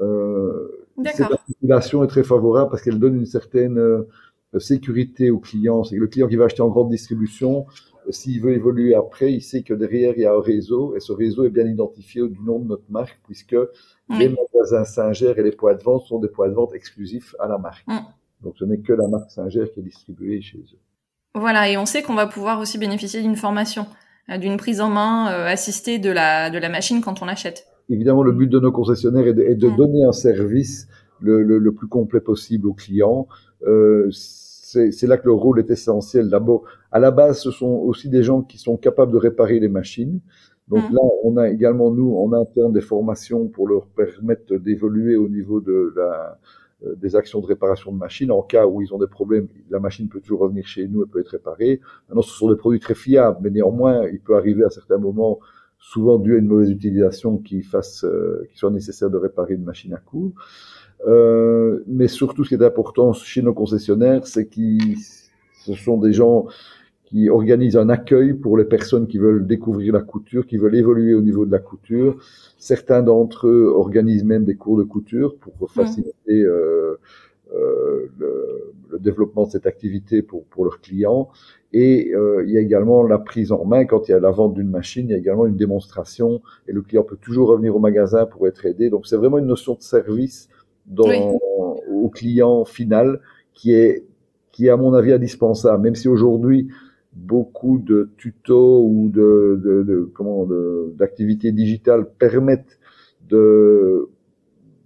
Euh, 0.00 0.86
cette 1.04 1.32
articulation 1.32 2.04
est 2.04 2.06
très 2.06 2.22
favorable 2.22 2.70
parce 2.70 2.82
qu'elle 2.82 3.00
donne 3.00 3.16
une 3.16 3.26
certaine 3.26 3.76
euh, 3.76 4.04
sécurité 4.58 5.32
au 5.32 5.40
client. 5.40 5.82
C'est 5.82 5.96
que 5.96 6.00
le 6.00 6.06
client 6.06 6.28
qui 6.28 6.36
va 6.36 6.44
acheter 6.44 6.62
en 6.62 6.68
grande 6.68 6.90
distribution, 6.90 7.66
euh, 8.06 8.12
s'il 8.12 8.40
veut 8.40 8.52
évoluer 8.52 8.94
après, 8.94 9.32
il 9.32 9.42
sait 9.42 9.62
que 9.62 9.74
derrière, 9.74 10.14
il 10.16 10.20
y 10.22 10.26
a 10.26 10.34
un 10.34 10.40
réseau, 10.40 10.94
et 10.94 11.00
ce 11.00 11.12
réseau 11.12 11.44
est 11.44 11.50
bien 11.50 11.66
identifié 11.66 12.22
du 12.28 12.40
nom 12.40 12.60
de 12.60 12.68
notre 12.68 12.88
marque, 12.88 13.20
puisque 13.24 13.56
les 14.10 14.28
magasins 14.28 14.84
Singer 14.84 15.34
et 15.36 15.42
les 15.42 15.52
points 15.52 15.74
de 15.74 15.82
vente 15.82 16.04
sont 16.04 16.20
des 16.20 16.28
points 16.28 16.48
de 16.48 16.54
vente 16.54 16.72
exclusifs 16.74 17.34
à 17.40 17.48
la 17.48 17.58
marque. 17.58 17.86
Mm. 17.88 17.98
Donc 18.42 18.56
ce 18.56 18.64
n'est 18.64 18.78
que 18.78 18.92
la 18.92 19.08
marque 19.08 19.32
Singer 19.32 19.64
qui 19.74 19.80
est 19.80 19.82
distribuée 19.82 20.40
chez 20.40 20.58
eux. 20.58 20.78
Voilà, 21.34 21.70
et 21.70 21.76
on 21.76 21.86
sait 21.86 22.02
qu'on 22.02 22.14
va 22.14 22.26
pouvoir 22.26 22.58
aussi 22.60 22.78
bénéficier 22.78 23.22
d'une 23.22 23.36
formation, 23.36 23.86
euh, 24.30 24.38
d'une 24.38 24.56
prise 24.56 24.80
en 24.80 24.88
main 24.88 25.30
euh, 25.30 25.46
assistée 25.46 25.98
de 25.98 26.10
la, 26.10 26.50
de 26.50 26.58
la 26.58 26.68
machine 26.68 27.00
quand 27.00 27.22
on 27.22 27.26
l'achète. 27.26 27.66
Évidemment, 27.90 28.22
le 28.22 28.32
but 28.32 28.48
de 28.48 28.58
nos 28.58 28.72
concessionnaires 28.72 29.26
est 29.26 29.34
de, 29.34 29.42
est 29.42 29.54
de 29.54 29.68
mmh. 29.68 29.76
donner 29.76 30.04
un 30.04 30.12
service 30.12 30.88
le, 31.20 31.42
le, 31.42 31.58
le, 31.58 31.72
plus 31.72 31.88
complet 31.88 32.20
possible 32.20 32.68
aux 32.68 32.74
clients. 32.74 33.26
Euh, 33.66 34.08
c'est 34.10 35.06
là 35.06 35.16
que 35.16 35.24
le 35.24 35.32
rôle 35.32 35.58
est 35.58 35.70
essentiel. 35.70 36.28
D'abord, 36.28 36.64
à 36.92 36.98
la 36.98 37.10
base, 37.10 37.40
ce 37.40 37.50
sont 37.50 37.66
aussi 37.66 38.10
des 38.10 38.22
gens 38.22 38.42
qui 38.42 38.58
sont 38.58 38.76
capables 38.76 39.12
de 39.12 39.16
réparer 39.16 39.58
les 39.60 39.68
machines. 39.68 40.20
Donc 40.68 40.90
mmh. 40.90 40.94
là, 40.94 41.00
on 41.24 41.36
a 41.38 41.48
également, 41.48 41.90
nous, 41.90 42.16
en 42.16 42.32
interne, 42.34 42.72
des 42.72 42.82
formations 42.82 43.48
pour 43.48 43.66
leur 43.66 43.86
permettre 43.86 44.56
d'évoluer 44.56 45.16
au 45.16 45.28
niveau 45.28 45.60
de 45.60 45.94
la, 45.96 46.38
des 46.96 47.16
actions 47.16 47.40
de 47.40 47.46
réparation 47.46 47.92
de 47.92 47.96
machines. 47.96 48.30
En 48.30 48.42
cas 48.42 48.66
où 48.66 48.80
ils 48.82 48.94
ont 48.94 48.98
des 48.98 49.06
problèmes, 49.06 49.48
la 49.70 49.80
machine 49.80 50.08
peut 50.08 50.20
toujours 50.20 50.40
revenir 50.40 50.66
chez 50.66 50.86
nous 50.86 51.02
et 51.02 51.06
peut 51.06 51.20
être 51.20 51.30
réparée. 51.30 51.80
Maintenant, 52.08 52.22
ce 52.22 52.30
sont 52.30 52.50
des 52.50 52.56
produits 52.56 52.80
très 52.80 52.94
fiables, 52.94 53.38
mais 53.42 53.50
néanmoins, 53.50 54.06
il 54.08 54.20
peut 54.20 54.36
arriver 54.36 54.64
à 54.64 54.70
certains 54.70 54.98
moments, 54.98 55.40
souvent 55.80 56.18
dû 56.18 56.36
à 56.36 56.38
une 56.38 56.46
mauvaise 56.46 56.70
utilisation, 56.70 57.38
qui 57.38 57.62
fasse, 57.62 58.04
euh, 58.04 58.46
qu'il 58.48 58.58
soit 58.58 58.70
nécessaire 58.70 59.10
de 59.10 59.16
réparer 59.16 59.54
une 59.54 59.64
machine 59.64 59.92
à 59.92 59.98
coudre. 59.98 60.34
Euh, 61.06 61.82
mais 61.86 62.08
surtout, 62.08 62.44
ce 62.44 62.50
qui 62.50 62.54
est 62.54 62.64
important 62.64 63.12
chez 63.12 63.42
nos 63.42 63.54
concessionnaires, 63.54 64.26
c'est 64.26 64.48
qu'ils, 64.48 64.96
ce 65.64 65.74
sont 65.74 65.96
des 65.96 66.12
gens 66.12 66.46
qui 67.08 67.30
organisent 67.30 67.78
un 67.78 67.88
accueil 67.88 68.34
pour 68.34 68.58
les 68.58 68.66
personnes 68.66 69.06
qui 69.06 69.16
veulent 69.16 69.46
découvrir 69.46 69.94
la 69.94 70.02
couture, 70.02 70.46
qui 70.46 70.58
veulent 70.58 70.76
évoluer 70.76 71.14
au 71.14 71.22
niveau 71.22 71.46
de 71.46 71.50
la 71.50 71.58
couture. 71.58 72.22
Certains 72.58 73.02
d'entre 73.02 73.48
eux 73.48 73.72
organisent 73.74 74.24
même 74.24 74.44
des 74.44 74.56
cours 74.56 74.76
de 74.76 74.82
couture 74.82 75.34
pour 75.36 75.70
faciliter 75.70 76.42
euh, 76.42 76.98
euh, 77.54 78.08
le, 78.18 78.74
le, 78.90 78.98
développement 78.98 79.46
de 79.46 79.50
cette 79.52 79.64
activité 79.64 80.20
pour, 80.20 80.44
pour 80.44 80.66
leurs 80.66 80.82
clients. 80.82 81.30
Et 81.72 82.12
euh, 82.14 82.44
il 82.46 82.52
y 82.52 82.58
a 82.58 82.60
également 82.60 83.02
la 83.02 83.16
prise 83.16 83.52
en 83.52 83.64
main. 83.64 83.86
Quand 83.86 84.06
il 84.06 84.10
y 84.10 84.14
a 84.14 84.20
la 84.20 84.30
vente 84.30 84.52
d'une 84.52 84.68
machine, 84.68 85.06
il 85.08 85.12
y 85.12 85.14
a 85.14 85.18
également 85.18 85.46
une 85.46 85.56
démonstration 85.56 86.42
et 86.66 86.72
le 86.72 86.82
client 86.82 87.04
peut 87.04 87.16
toujours 87.16 87.48
revenir 87.48 87.74
au 87.74 87.78
magasin 87.78 88.26
pour 88.26 88.46
être 88.48 88.66
aidé. 88.66 88.90
Donc 88.90 89.06
c'est 89.06 89.16
vraiment 89.16 89.38
une 89.38 89.46
notion 89.46 89.72
de 89.72 89.82
service 89.82 90.50
dans, 90.84 91.08
oui. 91.08 91.16
au 91.90 92.10
client 92.10 92.66
final 92.66 93.20
qui 93.54 93.72
est, 93.72 94.04
qui 94.52 94.66
est 94.66 94.70
à 94.70 94.76
mon 94.76 94.92
avis 94.92 95.14
indispensable. 95.14 95.82
Même 95.82 95.94
si 95.94 96.08
aujourd'hui, 96.08 96.68
beaucoup 97.18 97.78
de 97.78 98.10
tutos 98.16 98.82
ou 98.84 99.08
de, 99.08 99.60
de, 99.62 99.82
de 99.82 100.10
comment 100.14 100.46
d'activités 100.96 101.52
digitales 101.52 102.08
permettent 102.18 102.78
de 103.28 104.08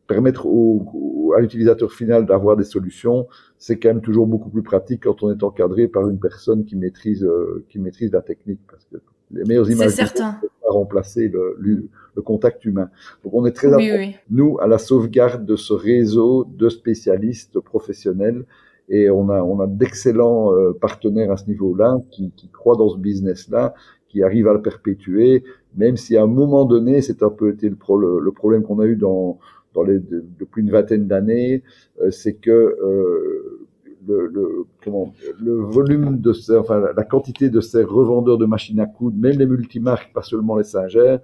permettre 0.06 0.46
au, 0.46 1.32
à 1.36 1.40
l'utilisateur 1.40 1.92
final 1.92 2.26
d'avoir 2.26 2.56
des 2.56 2.64
solutions, 2.64 3.26
c'est 3.58 3.78
quand 3.78 3.88
même 3.88 4.02
toujours 4.02 4.26
beaucoup 4.26 4.50
plus 4.50 4.62
pratique 4.62 5.04
quand 5.04 5.22
on 5.22 5.30
est 5.30 5.42
encadré 5.42 5.88
par 5.88 6.08
une 6.08 6.18
personne 6.18 6.64
qui 6.64 6.76
maîtrise 6.76 7.24
euh, 7.24 7.64
qui 7.68 7.78
maîtrise 7.78 8.12
la 8.12 8.20
technique 8.20 8.60
parce 8.68 8.84
que 8.86 8.96
les 9.30 9.44
meilleures 9.44 9.70
images 9.70 9.96
ne 9.98 10.02
peuvent 10.02 10.12
pas 10.14 10.70
remplacer 10.70 11.28
le, 11.28 11.56
le, 11.58 11.88
le, 12.14 12.22
contact 12.22 12.64
humain. 12.66 12.90
Donc 13.24 13.32
on 13.32 13.46
est 13.46 13.52
très 13.52 13.74
oui, 13.74 13.90
oui. 13.96 14.16
nous 14.30 14.58
à 14.60 14.66
la 14.66 14.78
sauvegarde 14.78 15.46
de 15.46 15.56
ce 15.56 15.72
réseau 15.72 16.44
de 16.44 16.68
spécialistes 16.68 17.58
professionnels 17.60 18.44
et 18.88 19.10
on 19.10 19.28
a, 19.30 19.42
on 19.42 19.60
a 19.60 19.66
d'excellents 19.66 20.52
euh, 20.52 20.72
partenaires 20.72 21.30
à 21.30 21.36
ce 21.36 21.46
niveau-là 21.46 21.98
qui, 22.10 22.32
qui 22.36 22.48
croient 22.48 22.76
dans 22.76 22.88
ce 22.88 22.98
business-là, 22.98 23.74
qui 24.08 24.22
arrivent 24.22 24.48
à 24.48 24.52
le 24.52 24.62
perpétuer, 24.62 25.44
même 25.76 25.96
si 25.96 26.16
à 26.16 26.22
un 26.22 26.26
moment 26.26 26.64
donné, 26.64 27.00
c'est 27.00 27.22
un 27.22 27.30
peu 27.30 27.50
été 27.50 27.68
le, 27.68 27.76
pro, 27.76 27.96
le, 27.96 28.20
le 28.20 28.32
problème 28.32 28.62
qu'on 28.62 28.80
a 28.80 28.86
eu 28.86 28.96
dans, 28.96 29.38
dans 29.74 29.82
les, 29.82 29.98
de, 29.98 30.24
depuis 30.38 30.62
une 30.62 30.70
vingtaine 30.70 31.06
d'années, 31.06 31.62
euh, 32.02 32.10
c'est 32.10 32.34
que 32.34 32.50
euh, 32.50 33.68
le, 34.06 34.26
le, 34.26 34.64
comment, 34.84 35.12
le 35.40 35.54
volume 35.54 36.20
de 36.20 36.32
ces, 36.32 36.56
enfin 36.56 36.82
la 36.94 37.04
quantité 37.04 37.48
de 37.50 37.60
ces 37.60 37.84
revendeurs 37.84 38.36
de 38.36 38.46
machines 38.46 38.80
à 38.80 38.86
coudre, 38.86 39.16
même 39.16 39.38
les 39.38 39.46
multimarques, 39.46 40.12
pas 40.12 40.22
seulement 40.22 40.56
les 40.56 40.64
Singer, 40.64 41.18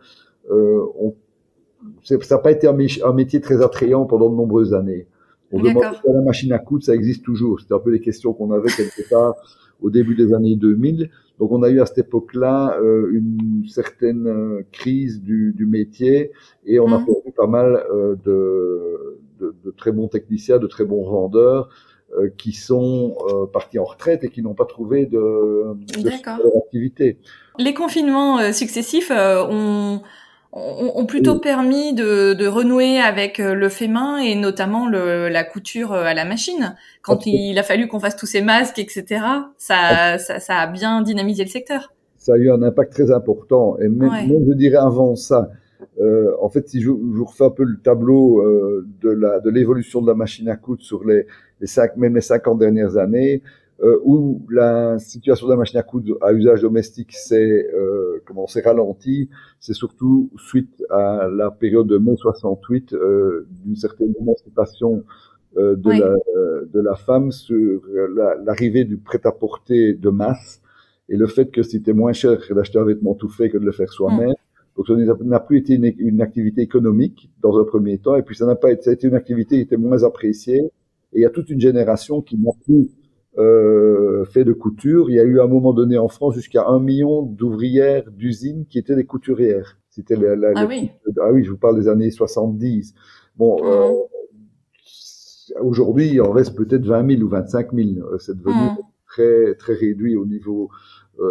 euh, 0.51 0.87
ont, 0.99 1.15
ça 2.03 2.17
n'a 2.31 2.39
pas 2.39 2.53
été 2.53 2.67
un 2.69 3.13
métier 3.13 3.41
très 3.41 3.63
attrayant 3.63 4.05
pendant 4.05 4.31
de 4.31 4.35
nombreuses 4.35 4.75
années. 4.75 5.07
On 5.53 5.61
demande 5.61 5.85
à 5.85 6.13
la 6.13 6.21
machine 6.21 6.53
à 6.53 6.59
coudre, 6.59 6.85
ça 6.85 6.95
existe 6.95 7.25
toujours. 7.25 7.61
C'était 7.61 7.75
un 7.75 7.79
peu 7.79 7.91
les 7.91 8.01
questions 8.01 8.33
qu'on 8.33 8.53
avait 8.53 8.71
quelque 8.71 9.09
part 9.09 9.35
au 9.81 9.91
début 9.91 10.15
des 10.15 10.35
années 10.35 10.57
2000. 10.57 11.11
Donc 11.39 11.53
on 11.53 11.63
a 11.63 11.69
eu 11.69 11.81
à 11.81 11.87
cette 11.87 11.99
époque-là 11.99 12.79
euh, 12.81 13.11
une 13.13 13.65
certaine 13.69 14.27
euh, 14.27 14.67
crise 14.73 15.23
du, 15.23 15.53
du, 15.57 15.67
métier 15.67 16.33
et 16.67 16.81
on 16.81 16.89
mmh. 16.89 16.93
a 16.93 16.99
perdu 16.99 17.33
pas 17.37 17.47
mal 17.47 17.85
euh, 17.93 18.17
de, 18.25 19.21
de, 19.41 19.55
de, 19.65 19.71
très 19.71 19.93
bons 19.93 20.09
techniciens, 20.09 20.59
de 20.59 20.67
très 20.67 20.85
bons 20.85 21.09
vendeurs 21.09 21.69
euh, 22.19 22.29
qui 22.37 22.53
sont 22.53 23.17
partis 23.53 23.79
en 23.79 23.85
retraite 23.85 24.25
et 24.25 24.31
qui 24.31 24.43
n'ont 24.43 24.55
pas 24.55 24.65
trouvé 24.65 25.07
de, 25.07 25.75
de 25.97 26.59
activité. 26.59 27.19
Les 27.59 27.75
confinements 27.75 28.53
successifs 28.53 29.13
ont 29.13 30.01
ont, 30.53 31.05
plutôt 31.07 31.35
oui. 31.35 31.41
permis 31.43 31.93
de, 31.93 32.33
de, 32.33 32.47
renouer 32.47 32.99
avec 32.99 33.39
euh, 33.39 33.55
le 33.55 33.69
fait 33.69 33.89
main 33.89 34.19
et 34.19 34.35
notamment 34.35 34.89
le, 34.89 35.29
la 35.29 35.45
couture 35.45 35.93
euh, 35.93 36.05
à 36.05 36.15
la 36.15 36.25
machine. 36.25 36.75
Quand 37.03 37.27
il 37.27 37.59
a 37.59 37.63
fallu 37.63 37.87
qu'on 37.87 38.01
fasse 38.01 38.17
tous 38.17 38.27
ces 38.27 38.43
masques, 38.43 38.79
etc., 38.79 39.05
ça, 39.59 40.15
okay. 40.15 40.19
ça, 40.23 40.41
ça, 40.41 40.57
a 40.57 40.67
bien 40.67 41.03
dynamisé 41.03 41.45
le 41.45 41.51
secteur. 41.51 41.93
Ça 42.17 42.35
a 42.35 42.37
eu 42.37 42.51
un 42.51 42.63
impact 42.63 42.93
très 42.93 43.11
important. 43.11 43.79
Et 43.79 43.89
même, 43.89 44.11
ouais. 44.11 44.27
même 44.27 44.47
je 44.49 44.55
dirais 44.55 44.79
avant 44.79 45.17
ça, 45.17 45.51
euh, 46.01 46.33
en 46.41 46.49
fait, 46.49 46.69
si 46.69 46.81
je, 46.81 46.87
je, 46.87 46.91
vous 46.91 47.25
refais 47.25 47.45
un 47.45 47.51
peu 47.51 47.65
le 47.65 47.79
tableau 47.79 48.41
euh, 48.41 48.87
de 49.03 49.51
l'évolution 49.51 50.01
de, 50.01 50.07
de, 50.07 50.11
la 50.11 50.17
machine 50.17 50.49
à 50.49 50.57
coudre 50.57 50.83
sur 50.83 51.05
les, 51.05 51.27
les 51.61 51.67
cinq, 51.67 51.97
même 51.97 52.15
les 52.15 52.21
50 52.21 52.59
dernières 52.59 52.97
années, 52.97 53.43
euh, 53.81 53.99
où 54.03 54.45
la 54.51 54.99
situation 54.99 55.47
de 55.47 55.53
la 55.53 55.59
machine 55.59 55.79
à 55.79 55.83
coudre 55.83 56.19
à 56.21 56.33
usage 56.33 56.63
domestique 56.63 57.13
s'est 57.13 57.69
euh, 57.75 58.21
comment 58.27 58.47
s'est 58.47 58.63
ralentie, 58.63 59.29
c'est 59.61 59.75
surtout 59.75 60.31
suite 60.37 60.83
à 60.91 61.29
la 61.33 61.51
période 61.51 61.87
de 61.87 61.99
mai 61.99 62.17
68 62.17 62.93
euh, 62.93 63.47
d'une 63.65 63.77
certaine 63.77 64.15
émancipation 64.21 65.05
euh, 65.57 65.77
de, 65.77 65.91
la, 65.91 66.15
de 66.73 66.81
la 66.81 66.97
femme 66.97 67.31
sur 67.31 67.83
l'arrivée 68.45 68.85
du 68.85 68.97
prêt-à-porter 68.97 69.95
de 69.95 70.11
masse 70.11 70.61
et 71.09 71.17
le 71.17 71.27
fait 71.27 71.51
que 71.51 71.63
c'était 71.63 71.93
moins 71.93 72.13
cher 72.13 72.39
d'acheter 72.51 72.79
un 72.79 72.85
vêtement 72.85 73.15
tout 73.15 73.29
fait 73.29 73.49
que 73.49 73.59
de 73.59 73.65
le 73.65 73.73
faire 73.73 73.93
soi-même. 73.93 74.35
Donc 74.77 74.87
ça 74.87 74.95
n'a 75.25 75.41
plus 75.41 75.59
été 75.59 75.75
une, 75.75 75.93
une, 75.99 76.21
activité 76.21 76.63
économique 76.63 77.31
dans 77.43 77.59
un 77.59 77.65
premier 77.65 77.99
temps, 77.99 78.15
et 78.15 78.23
puis 78.23 78.37
ça 78.37 78.47
n'a 78.47 78.55
pas 78.55 78.71
été, 78.71 78.83
ça 78.83 78.91
a 78.91 78.93
été 78.93 79.09
une 79.09 79.15
activité 79.15 79.57
qui 79.57 79.63
était 79.63 79.77
moins 79.77 80.05
appréciée. 80.05 80.71
Et 81.13 81.21
il 81.21 81.23
y 81.23 81.25
a 81.25 81.31
toute 81.31 81.51
une 81.51 81.61
génération 81.61 82.21
qui 82.21 82.37
n'a 82.37 82.53
plus 82.65 82.89
euh, 83.39 84.25
fait 84.25 84.45
de 84.45 84.53
couture. 84.53 85.11
Il 85.11 85.17
y 85.17 85.21
a 85.21 85.25
eu 85.25 85.41
à 85.41 85.45
un 85.45 85.49
moment 85.49 85.73
donné 85.73 85.97
en 85.97 86.09
France 86.09 86.35
jusqu'à 86.35 86.67
un 86.67 86.81
million 86.81 87.23
d'ouvrières 87.23 88.11
d'usines 88.11 88.67
qui 88.67 88.79
étaient 88.79 88.97
des 88.97 89.05
couturières. 89.05 89.79
C'était 89.91 90.17
la, 90.17 90.37
la, 90.37 90.53
ah, 90.57 90.67
oui. 90.67 90.91
ah 91.21 91.33
oui, 91.33 91.45
je 91.45 91.51
vous 91.51 91.57
parle 91.57 91.81
des 91.81 91.89
années 91.89 92.11
70. 92.11 92.95
Bon, 93.37 93.63
mmh. 93.63 93.67
euh, 93.67 93.93
aujourd'hui, 95.61 96.09
il 96.09 96.21
en 96.21 96.33
reste 96.33 96.57
peut-être 96.57 96.85
20 96.85 97.17
000 97.17 97.23
ou 97.23 97.29
25 97.29 97.73
000. 97.73 97.89
Euh, 98.01 98.19
c'est 98.19 98.37
devenu 98.37 98.55
mmh. 98.55 98.77
très 99.07 99.55
très 99.55 99.75
réduit 99.75 100.17
au 100.17 100.27
niveau 100.27 100.71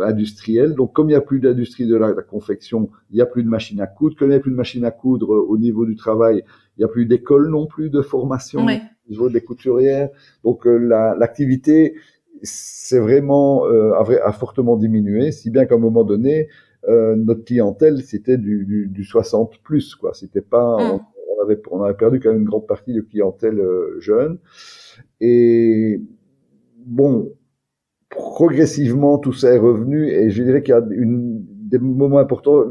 industrielle. 0.04 0.74
Donc, 0.74 0.94
comme 0.94 1.08
il 1.08 1.14
n'y 1.14 1.18
a 1.18 1.22
plus 1.22 1.40
d'industrie 1.40 1.88
de 1.88 1.96
la, 1.96 2.14
confection, 2.14 2.90
il 3.10 3.16
n'y 3.16 3.22
a 3.22 3.26
plus 3.26 3.44
de 3.44 3.50
machines 3.50 3.82
à 3.82 3.88
coudre. 3.88 4.16
Comme 4.18 4.30
il 4.30 4.32
n'y 4.32 4.38
a 4.38 4.40
plus 4.40 4.52
de 4.52 4.56
machines 4.56 4.86
à 4.86 4.92
coudre 4.92 5.34
euh, 5.34 5.46
au 5.48 5.58
niveau 5.58 5.86
du 5.86 5.96
travail, 5.96 6.44
il 6.78 6.80
n'y 6.80 6.86
a 6.86 6.88
plus 6.88 7.06
d'école 7.06 7.50
non 7.50 7.68
plus 7.68 7.90
de 7.90 8.02
formation 8.02 8.66
au 8.66 9.10
niveau 9.10 9.30
des 9.30 9.42
couturières. 9.42 10.10
Donc, 10.44 10.68
euh, 10.68 10.78
l'activité, 11.18 11.96
c'est 12.44 13.00
vraiment 13.00 13.66
a, 13.66 14.32
fortement 14.32 14.78
diminué, 14.78 15.32
si 15.32 15.50
bien 15.50 15.66
qu'à 15.66 15.76
un 15.76 15.80
moment 15.80 16.04
donné, 16.04 16.50
notre 16.88 17.44
clientèle, 17.44 18.02
c'était 18.04 18.38
du, 18.38 18.64
du, 18.66 18.88
du, 18.88 19.04
60 19.04 19.58
plus, 19.64 19.96
quoi. 19.96 20.14
C'était 20.14 20.42
pas, 20.42 20.78
mm. 20.78 21.00
on, 21.36 21.44
avait, 21.44 21.62
on 21.72 21.82
avait 21.82 21.96
perdu 21.96 22.20
quand 22.20 22.30
même 22.30 22.42
une 22.42 22.46
grande 22.46 22.68
partie 22.68 22.94
de 22.94 23.02
clientèle 23.02 23.60
jeune. 24.00 24.38
Et 25.20 26.00
bon, 26.86 27.34
progressivement, 28.18 29.18
tout 29.18 29.34
ça 29.34 29.54
est 29.54 29.58
revenu 29.58 30.10
et 30.10 30.30
je 30.30 30.44
dirais 30.44 30.62
qu'il 30.62 30.74
y 30.74 30.78
a 30.78 30.84
une, 30.92 31.44
des 31.48 31.80
moments 31.80 32.20
importants. 32.20 32.64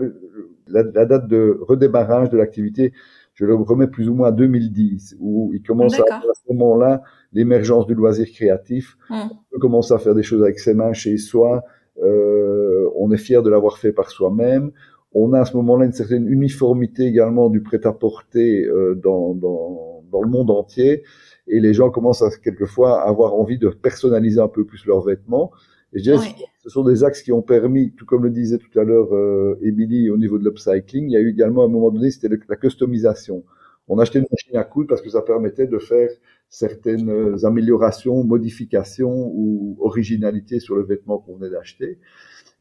La, 0.69 0.83
date 0.83 1.29
de 1.29 1.59
redémarrage 1.63 2.31
de 2.31 2.37
l'activité, 2.37 2.93
je 3.35 3.45
le 3.45 3.55
remets 3.55 3.87
plus 3.87 4.09
ou 4.09 4.15
moins 4.15 4.29
à 4.29 4.33
2010, 4.33 5.17
où 5.21 5.53
il 5.55 5.63
commence 5.63 5.99
à, 6.01 6.03
à 6.17 6.21
ce 6.21 6.53
moment-là 6.53 7.03
l'émergence 7.33 7.87
du 7.87 7.95
loisir 7.95 8.27
créatif. 8.27 8.97
Hmm. 9.11 9.29
On 9.55 9.59
commence 9.59 9.93
à 9.93 9.99
faire 9.99 10.15
des 10.15 10.23
choses 10.23 10.43
avec 10.43 10.59
ses 10.59 10.75
mains 10.75 10.93
chez 10.93 11.19
soi. 11.19 11.63
Euh, 12.03 12.89
on 12.97 13.11
est 13.13 13.17
fier 13.17 13.43
de 13.43 13.51
l'avoir 13.51 13.79
fait 13.79 13.93
par 13.93 14.11
soi-même. 14.11 14.73
On 15.13 15.33
a 15.33 15.41
à 15.41 15.45
ce 15.45 15.57
moment-là 15.57 15.87
une 15.87 15.93
certaine 15.93 16.27
uniformité 16.29 17.05
également 17.05 17.49
du 17.49 17.63
prêt-à-porter 17.63 18.67
euh, 18.67 18.95
dans, 18.95 19.35
dans, 19.35 19.96
dans 20.17 20.23
le 20.23 20.31
monde 20.31 20.51
entier 20.51 21.03
et 21.47 21.61
les 21.61 21.75
gens 21.75 21.91
commencent 21.91 22.23
à, 22.23 22.31
quelquefois 22.43 23.03
à 23.03 23.09
avoir 23.09 23.35
envie 23.35 23.59
de 23.59 23.69
personnaliser 23.69 24.41
un 24.41 24.49
peu 24.49 24.65
plus 24.65 24.85
leurs 24.87 25.03
vêtements. 25.03 25.53
Et 25.93 25.99
je 25.99 26.05
dirais, 26.05 26.27
ce 26.63 26.71
sont 26.71 26.85
des 26.85 27.05
axes 27.05 27.23
qui 27.23 27.33
ont 27.33 27.43
permis, 27.43 27.93
tout 27.93 28.07
comme 28.07 28.25
le 28.25 28.31
disait 28.31 28.59
tout 28.59 28.79
à 28.79 28.83
l'heure 28.83 29.15
euh, 29.15 29.59
Émilie 29.63 30.11
au 30.11 30.17
niveau 30.17 30.39
de 30.39 30.45
l'upcycling, 30.45 31.09
il 31.09 31.13
y 31.13 31.17
a 31.17 31.21
eu 31.21 31.31
également 31.31 31.63
à 31.63 31.67
un 31.67 31.69
moment 31.69 31.91
donné, 31.91 32.11
c'était 32.11 32.35
la 32.49 32.57
customisation. 32.57 33.45
On 33.89 33.99
achetait 33.99 34.19
une 34.19 34.27
machine 34.31 34.57
à 34.57 34.65
coudre 34.65 34.89
parce 34.89 35.01
que 35.01 35.11
ça 35.11 35.23
permettait 35.23 35.69
de 35.69 35.79
faire 35.79 36.11
certaines 36.49 37.45
améliorations, 37.45 38.25
modifications 38.25 39.31
ou 39.33 39.77
originalités 39.81 40.59
sur 40.59 40.75
le 40.75 40.83
vêtement 40.83 41.19
qu'on 41.19 41.37
venait 41.37 41.51
d'acheter. 41.51 41.99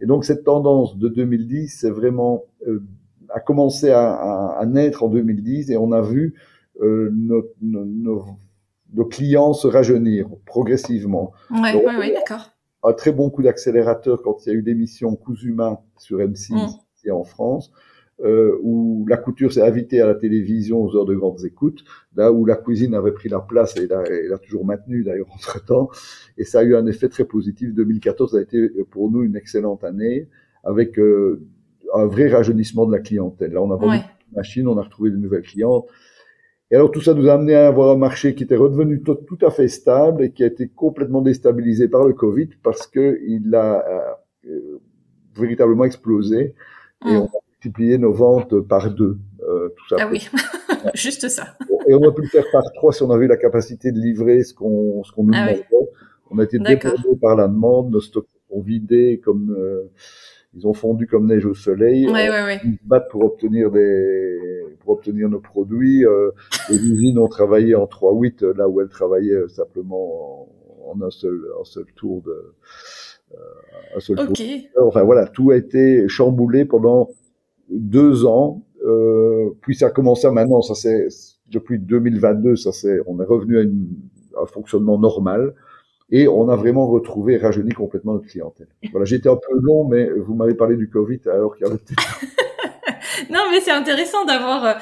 Et 0.01 0.05
donc 0.05 0.23
cette 0.25 0.43
tendance 0.43 0.97
de 0.97 1.07
2010, 1.07 1.69
c'est 1.79 1.89
vraiment 1.89 2.43
euh, 2.67 2.83
a 3.29 3.39
commencé 3.39 3.89
à, 3.89 4.13
à, 4.13 4.59
à, 4.59 4.65
naître 4.65 5.03
en 5.03 5.09
2010 5.09 5.71
et 5.71 5.77
on 5.77 5.91
a 5.91 6.01
vu 6.01 6.35
nos, 6.81 7.43
nos, 7.61 7.85
nos, 7.85 8.25
nos 8.93 9.05
clients 9.05 9.53
se 9.53 9.67
rajeunir 9.67 10.27
progressivement. 10.45 11.33
Oui, 11.51 11.69
oui, 11.75 11.93
oui, 11.99 12.13
d'accord. 12.13 12.51
Un 12.83 12.93
très 12.93 13.11
bon 13.11 13.29
coup 13.29 13.41
d'accélérateur 13.41 14.21
quand 14.21 14.45
il 14.45 14.49
y 14.49 14.51
a 14.51 14.55
eu 14.55 14.61
l'émission 14.61 15.15
Cousuma 15.15 15.81
sur 15.97 16.19
M6 16.19 16.53
mm. 16.53 17.11
en 17.11 17.23
France, 17.23 17.71
euh, 18.23 18.57
où 18.61 19.05
la 19.09 19.17
couture 19.17 19.51
s'est 19.51 19.61
invitée 19.61 20.01
à 20.01 20.05
la 20.05 20.15
télévision 20.15 20.81
aux 20.81 20.95
heures 20.95 21.05
de 21.05 21.15
grandes 21.15 21.43
écoutes, 21.45 21.83
là 22.15 22.31
où 22.31 22.45
la 22.45 22.55
cuisine 22.55 22.93
avait 22.93 23.11
pris 23.11 23.27
la 23.27 23.39
place 23.39 23.75
et 23.75 23.87
l'a 23.87 24.37
toujours 24.37 24.65
maintenu 24.65 25.03
d'ailleurs 25.03 25.27
entre-temps, 25.33 25.89
et 26.37 26.45
ça 26.45 26.59
a 26.59 26.63
eu 26.63 26.75
un 26.75 26.85
effet 26.85 27.09
très 27.09 27.25
positif. 27.25 27.73
2014 27.73 28.35
a 28.35 28.41
été 28.41 28.69
pour 28.91 29.11
nous 29.11 29.23
une 29.23 29.35
excellente 29.35 29.83
année, 29.83 30.29
avec 30.63 30.99
euh, 30.99 31.45
un 31.93 32.05
vrai 32.05 32.27
rajeunissement 32.29 32.85
de 32.85 32.91
la 32.91 32.99
clientèle. 32.99 33.53
Là, 33.53 33.61
on 33.61 33.71
a 33.71 33.75
vendu 33.75 33.97
une 33.97 34.35
machine, 34.35 34.67
on 34.67 34.77
a 34.77 34.81
retrouvé 34.81 35.11
de 35.11 35.17
nouvelles 35.17 35.43
clientes, 35.43 35.87
et 36.71 36.75
alors 36.75 36.91
tout 36.91 37.01
ça 37.01 37.13
nous 37.13 37.27
a 37.29 37.33
amené 37.33 37.55
à 37.55 37.67
avoir 37.67 37.91
un 37.91 37.97
marché 37.97 38.33
qui 38.33 38.43
était 38.43 38.55
redevenu 38.55 39.01
tout, 39.03 39.17
à 39.41 39.51
fait 39.51 39.67
stable 39.67 40.23
et 40.23 40.31
qui 40.31 40.43
a 40.43 40.47
été 40.47 40.67
complètement 40.67 41.21
déstabilisé 41.21 41.87
par 41.87 42.05
le 42.05 42.13
Covid 42.13 42.49
parce 42.63 42.87
que 42.87 43.19
il 43.27 43.53
a 43.53 43.85
euh, 43.87 44.49
euh, 44.49 44.81
véritablement 45.35 45.85
explosé 45.85 46.55
et 47.05 47.13
mm. 47.13 47.17
on 47.17 47.25
a 47.25 47.39
multiplié 47.51 47.97
nos 47.97 48.13
ventes 48.13 48.59
par 48.61 48.91
deux. 48.91 49.17
Euh, 49.47 49.69
tout 49.77 49.87
ça. 49.89 49.97
Ah 49.99 50.09
oui, 50.11 50.27
juste 50.95 51.29
ça. 51.29 51.55
Et 51.87 51.93
on 51.93 52.09
a 52.09 52.11
pu 52.11 52.23
le 52.23 52.27
faire 52.27 52.45
par 52.51 52.63
trois 52.73 52.91
si 52.91 53.03
on 53.03 53.11
avait 53.11 53.27
la 53.27 53.37
capacité 53.37 53.91
de 53.91 53.99
livrer 53.99 54.43
ce 54.43 54.53
qu'on 54.53 55.03
ce 55.03 55.11
qu'on 55.11 55.23
nous 55.23 55.33
ah 55.35 55.45
demandait. 55.45 55.67
On 56.31 56.39
a 56.39 56.43
été 56.43 56.57
débordé 56.57 57.15
par 57.21 57.35
la 57.35 57.47
demande, 57.47 57.91
nos 57.91 58.01
stocks 58.01 58.27
sont 58.49 58.61
vidés 58.61 59.21
comme 59.23 59.55
euh, 59.57 59.91
ils 60.55 60.65
ont 60.65 60.73
fondu 60.73 61.05
comme 61.05 61.27
neige 61.27 61.45
au 61.45 61.53
soleil. 61.53 62.05
Ouais, 62.07 62.29
ouais, 62.29 62.43
ouais. 62.43 62.61
Ils 62.63 62.77
se 62.81 62.87
battent 62.87 63.09
pour 63.09 63.23
obtenir 63.23 63.71
des 63.71 64.39
pour 64.79 64.93
obtenir 64.93 65.29
nos 65.29 65.39
produits. 65.39 66.05
Euh, 66.05 66.31
les 66.69 66.77
usines 66.77 67.19
ont 67.19 67.27
travaillé 67.27 67.75
en 67.75 67.85
3-8 67.85 68.43
euh, 68.43 68.53
là 68.55 68.69
où 68.69 68.79
elles 68.81 68.89
travaillaient 68.89 69.33
euh, 69.33 69.47
simplement 69.49 70.47
en, 70.87 71.01
un 71.01 71.09
seul 71.09 71.45
un 71.59 71.65
seul 71.65 71.85
tour 71.95 72.21
de 72.21 72.53
euh, 73.33 73.97
un 73.97 73.99
seul 73.99 74.19
okay. 74.19 74.69
tour. 74.73 74.87
Enfin 74.87 75.03
voilà, 75.03 75.27
tout 75.27 75.51
a 75.51 75.57
été 75.57 76.07
chamboulé 76.07 76.63
pendant 76.63 77.09
deux 77.69 78.25
ans. 78.25 78.63
Euh, 78.85 79.49
puis 79.61 79.75
ça 79.75 79.87
a 79.87 79.89
commencé 79.89 80.29
maintenant, 80.29 80.61
ça 80.61 80.75
c'est 80.75 81.07
depuis 81.51 81.79
2022, 81.79 82.55
ça 82.55 82.71
c'est 82.71 82.99
on 83.07 83.19
est 83.19 83.25
revenu 83.25 83.57
à, 83.57 83.61
une, 83.63 83.87
à 84.37 84.43
un 84.43 84.45
fonctionnement 84.45 84.99
normal. 84.99 85.53
Et 86.11 86.27
on 86.27 86.49
a 86.49 86.55
vraiment 86.55 86.87
retrouvé, 86.87 87.37
rajeuni 87.37 87.71
complètement 87.71 88.13
notre 88.13 88.27
clientèle. 88.27 88.67
Voilà, 88.91 89.05
j'étais 89.05 89.29
un 89.29 89.35
peu 89.35 89.57
long, 89.59 89.85
mais 89.87 90.07
vous 90.09 90.35
m'avez 90.35 90.53
parlé 90.53 90.75
du 90.75 90.89
Covid 90.89 91.19
alors 91.25 91.55
qu'il 91.55 91.65
y 91.65 91.69
avait 91.69 91.79
non, 93.31 93.39
mais 93.51 93.59
c'est 93.61 93.71
intéressant 93.71 94.25
d'avoir 94.25 94.65
euh, 94.65 94.73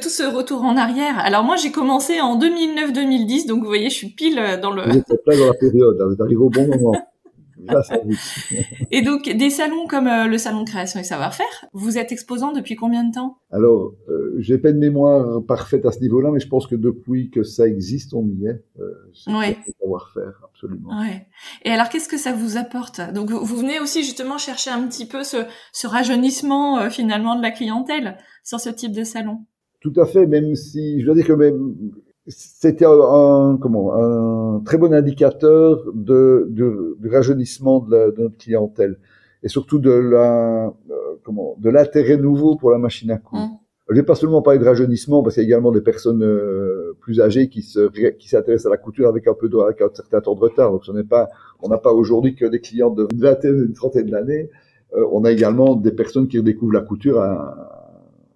tout 0.00 0.08
ce 0.08 0.22
retour 0.22 0.62
en 0.62 0.76
arrière. 0.76 1.18
Alors 1.18 1.44
moi, 1.44 1.56
j'ai 1.56 1.70
commencé 1.70 2.20
en 2.20 2.38
2009-2010, 2.38 3.46
donc 3.46 3.60
vous 3.60 3.68
voyez, 3.68 3.90
je 3.90 3.94
suis 3.94 4.08
pile 4.08 4.38
euh, 4.38 4.60
dans 4.60 4.70
le. 4.70 4.82
Vous 4.82 4.98
êtes 4.98 5.08
dans 5.08 5.46
la 5.46 5.54
période, 5.54 6.00
hein, 6.00 6.06
vous 6.08 6.22
arrivez 6.22 6.40
au 6.40 6.50
bon 6.50 6.66
moment 6.66 6.96
et 8.90 9.02
donc, 9.02 9.24
des 9.24 9.50
salons 9.50 9.86
comme 9.86 10.06
euh, 10.06 10.26
le 10.26 10.38
salon 10.38 10.64
création 10.64 11.00
et 11.00 11.04
savoir-faire, 11.04 11.66
vous 11.72 11.98
êtes 11.98 12.12
exposant 12.12 12.52
depuis 12.52 12.76
combien 12.76 13.04
de 13.04 13.12
temps? 13.12 13.38
Alors, 13.50 13.92
euh, 14.08 14.34
j'ai 14.38 14.58
pas 14.58 14.72
de 14.72 14.78
mémoire 14.78 15.44
parfaite 15.44 15.86
à 15.86 15.92
ce 15.92 16.00
niveau-là, 16.00 16.30
mais 16.32 16.40
je 16.40 16.48
pense 16.48 16.66
que 16.66 16.74
depuis 16.74 17.30
que 17.30 17.42
ça 17.42 17.66
existe, 17.66 18.14
on 18.14 18.26
y 18.26 18.46
est. 18.46 18.64
Euh, 18.80 18.92
oui. 19.28 19.56
Savoir-faire, 19.80 20.40
absolument. 20.44 21.00
Ouais. 21.00 21.26
Et 21.64 21.70
alors, 21.70 21.88
qu'est-ce 21.88 22.08
que 22.08 22.18
ça 22.18 22.32
vous 22.32 22.56
apporte? 22.56 23.00
Donc, 23.12 23.30
vous 23.30 23.56
venez 23.56 23.80
aussi 23.80 24.02
justement 24.02 24.38
chercher 24.38 24.70
un 24.70 24.86
petit 24.86 25.06
peu 25.06 25.22
ce, 25.22 25.38
ce 25.72 25.86
rajeunissement 25.86 26.78
euh, 26.78 26.90
finalement 26.90 27.36
de 27.36 27.42
la 27.42 27.50
clientèle 27.50 28.18
sur 28.44 28.60
ce 28.60 28.70
type 28.70 28.92
de 28.92 29.04
salon? 29.04 29.38
Tout 29.80 29.92
à 29.96 30.06
fait, 30.06 30.26
même 30.26 30.54
si 30.54 31.00
je 31.00 31.08
veux 31.08 31.14
dire 31.14 31.26
que 31.26 31.32
même 31.32 31.74
c'était 32.26 32.84
un, 32.84 33.58
comment, 33.60 33.94
un 33.94 34.60
très 34.60 34.78
bon 34.78 34.92
indicateur 34.92 35.82
de, 35.92 36.46
de, 36.50 36.96
du 37.00 37.08
rajeunissement 37.08 37.80
de, 37.80 37.96
la, 37.96 38.10
de, 38.10 38.22
notre 38.22 38.36
clientèle 38.36 38.98
et 39.42 39.48
surtout 39.48 39.78
de 39.78 39.90
la, 39.90 40.66
euh, 40.66 40.94
comment, 41.24 41.56
de 41.58 41.68
l'intérêt 41.68 42.16
nouveau 42.16 42.56
pour 42.56 42.70
la 42.70 42.78
machine 42.78 43.10
à 43.10 43.18
coudre. 43.18 43.42
Mmh. 43.42 43.58
Je 43.88 43.96
vais 43.96 44.04
pas 44.04 44.14
seulement 44.14 44.40
parler 44.40 44.60
de 44.60 44.64
rajeunissement 44.64 45.22
parce 45.22 45.34
qu'il 45.34 45.42
y 45.42 45.46
a 45.46 45.48
également 45.48 45.72
des 45.72 45.80
personnes 45.80 46.22
euh, 46.22 46.96
plus 47.00 47.20
âgées 47.20 47.48
qui 47.48 47.62
se 47.62 47.90
qui 48.12 48.28
s'intéressent 48.28 48.66
à 48.66 48.70
la 48.70 48.78
couture 48.78 49.08
avec 49.08 49.26
un 49.26 49.34
peu 49.34 49.48
de, 49.48 49.58
avec 49.58 49.82
un 49.82 49.90
certain 49.92 50.20
temps 50.20 50.34
de 50.34 50.40
retard. 50.40 50.70
Donc 50.70 50.84
ce 50.84 50.92
n'est 50.92 51.04
pas, 51.04 51.28
on 51.60 51.68
n'a 51.68 51.78
pas 51.78 51.92
aujourd'hui 51.92 52.34
que 52.36 52.46
des 52.46 52.60
clients 52.60 52.90
de 52.90 53.08
une 53.12 53.20
vingtaine, 53.20 53.64
une 53.66 53.74
trentaine 53.74 54.06
d'années. 54.06 54.48
Euh, 54.94 55.04
on 55.12 55.24
a 55.24 55.32
également 55.32 55.74
des 55.74 55.92
personnes 55.92 56.28
qui 56.28 56.38
redécouvrent 56.38 56.72
la 56.72 56.80
couture 56.80 57.20
à, 57.20 57.82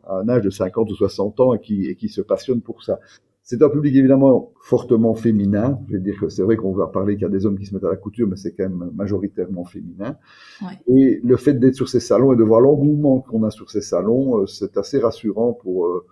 à 0.07 0.19
un 0.19 0.29
âge 0.29 0.43
de 0.43 0.51
50 0.51 0.91
ou 0.91 0.95
60 0.95 1.41
ans 1.41 1.55
et 1.55 1.61
qui, 1.61 1.87
et 1.87 1.95
qui 1.95 2.09
se 2.09 2.21
passionnent 2.21 2.61
pour 2.61 2.83
ça. 2.83 2.99
C'est 3.49 3.63
un 3.63 3.69
public 3.69 3.95
évidemment 3.95 4.53
fortement 4.61 5.15
féminin. 5.15 5.79
Je 5.87 5.93
veux 5.95 6.01
dire 6.01 6.19
que 6.19 6.29
c'est 6.29 6.43
vrai 6.43 6.57
qu'on 6.57 6.73
va 6.73 6.89
parler 6.89 7.15
qu'il 7.15 7.23
y 7.23 7.27
a 7.27 7.29
des 7.29 7.47
hommes 7.47 7.57
qui 7.57 7.65
se 7.65 7.73
mettent 7.73 7.85
à 7.85 7.91
la 7.91 7.97
couture, 7.97 8.27
mais 8.27 8.35
c'est 8.35 8.53
quand 8.57 8.65
même 8.65 8.91
majoritairement 8.97 9.65
féminin. 9.65 10.17
Ouais. 10.61 10.79
Et 10.89 11.21
le 11.23 11.37
fait 11.37 11.55
d'être 11.55 11.77
sur 11.77 11.89
ces 11.89 12.01
salons 12.01 12.33
et 12.33 12.37
de 12.37 12.43
voir 12.43 12.61
l'engouement 12.61 13.21
qu'on 13.21 13.45
a 13.45 13.53
sur 13.53 13.71
ces 13.71 13.83
salons, 13.83 14.41
euh, 14.41 14.47
c'est 14.47 14.77
assez 14.77 14.99
rassurant 14.99 15.53
pour 15.53 15.87
euh, 15.87 16.05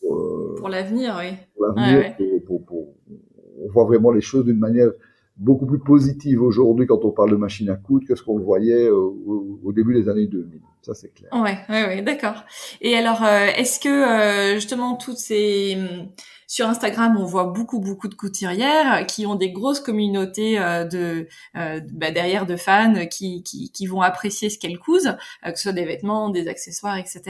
pour, 0.00 0.16
euh, 0.16 0.54
pour 0.56 0.70
l'avenir, 0.70 1.14
oui. 1.18 1.36
Pour 1.54 1.66
l'avenir, 1.66 1.98
ouais, 1.98 2.16
ouais. 2.18 2.40
pour, 2.40 2.64
pour, 2.64 2.94
on 3.62 3.68
voit 3.68 3.84
vraiment 3.84 4.10
les 4.10 4.22
choses 4.22 4.46
d'une 4.46 4.58
manière 4.58 4.90
beaucoup 5.36 5.66
plus 5.66 5.80
positive 5.80 6.42
aujourd'hui 6.42 6.86
quand 6.86 7.04
on 7.04 7.10
parle 7.10 7.30
de 7.30 7.36
machine 7.36 7.68
à 7.68 7.76
coudre 7.76 8.06
que 8.08 8.14
ce 8.14 8.22
qu'on 8.22 8.38
le 8.38 8.44
voyait 8.44 8.88
au, 8.88 9.60
au, 9.62 9.72
début 9.74 9.92
des 9.92 10.08
années 10.08 10.28
2000. 10.28 10.60
Ça, 10.84 10.94
c'est 10.94 11.12
clair. 11.14 11.30
Ouais, 11.32 11.58
ouais, 11.68 11.86
ouais 11.86 12.02
d'accord. 12.02 12.44
Et 12.80 12.96
alors, 12.96 13.24
euh, 13.24 13.46
est-ce 13.56 13.80
que 13.80 13.88
euh, 13.88 14.54
justement 14.56 14.96
toutes 14.96 15.18
ces 15.18 15.78
sur 16.46 16.68
Instagram, 16.68 17.16
on 17.18 17.24
voit 17.24 17.44
beaucoup 17.44 17.80
beaucoup 17.80 18.06
de 18.06 18.14
couturières 18.14 19.06
qui 19.06 19.26
ont 19.26 19.34
des 19.34 19.50
grosses 19.50 19.80
communautés 19.80 20.58
euh, 20.58 20.84
de 20.84 21.26
euh, 21.56 21.80
bah, 21.92 22.10
derrière 22.10 22.46
de 22.46 22.54
fans 22.54 23.06
qui, 23.06 23.42
qui, 23.42 23.72
qui 23.72 23.86
vont 23.86 24.02
apprécier 24.02 24.50
ce 24.50 24.58
qu'elles 24.58 24.78
cousent, 24.78 25.16
euh, 25.44 25.50
que 25.50 25.56
ce 25.56 25.64
soit 25.64 25.72
des 25.72 25.84
vêtements, 25.84 26.28
des 26.28 26.46
accessoires, 26.48 26.96
etc. 26.96 27.22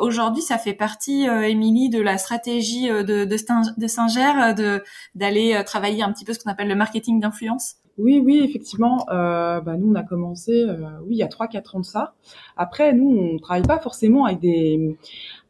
Aujourd'hui, 0.00 0.42
ça 0.42 0.56
fait 0.56 0.72
partie, 0.72 1.24
Émilie, 1.24 1.90
de 1.90 2.00
la 2.00 2.18
stratégie 2.18 2.88
de 2.88 3.02
de, 3.02 3.24
de 3.24 3.86
Singer 3.86 4.54
de 4.56 4.82
d'aller 5.14 5.62
travailler 5.66 6.02
un 6.02 6.12
petit 6.12 6.24
peu 6.24 6.32
ce 6.32 6.38
qu'on 6.38 6.50
appelle 6.50 6.68
le 6.68 6.74
marketing 6.74 7.20
d'influence? 7.20 7.79
Oui, 7.98 8.20
oui, 8.24 8.40
effectivement. 8.42 9.06
Euh, 9.10 9.60
bah, 9.60 9.76
nous, 9.76 9.90
on 9.90 9.94
a 9.94 10.02
commencé, 10.02 10.66
oui, 11.02 11.16
il 11.16 11.18
y 11.18 11.22
a 11.22 11.28
3-4 11.28 11.76
ans 11.76 11.80
de 11.80 11.84
ça. 11.84 12.14
Après, 12.56 12.92
nous, 12.92 13.10
on 13.10 13.38
travaille 13.38 13.62
pas 13.62 13.78
forcément 13.78 14.24
avec 14.24 14.40
des, 14.40 14.96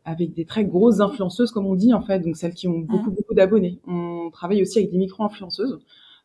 avec 0.04 0.32
des 0.32 0.44
très 0.44 0.64
grosses 0.64 1.00
influenceuses, 1.00 1.50
comme 1.52 1.66
on 1.66 1.74
dit 1.74 1.94
en 1.94 2.02
fait, 2.02 2.20
donc 2.20 2.36
celles 2.36 2.54
qui 2.54 2.68
ont 2.68 2.78
beaucoup 2.78 3.10
mmh. 3.10 3.14
beaucoup 3.14 3.34
d'abonnés. 3.34 3.78
On 3.86 4.30
travaille 4.32 4.62
aussi 4.62 4.78
avec 4.78 4.90
des 4.90 4.98
micro-influenceuses. 4.98 5.78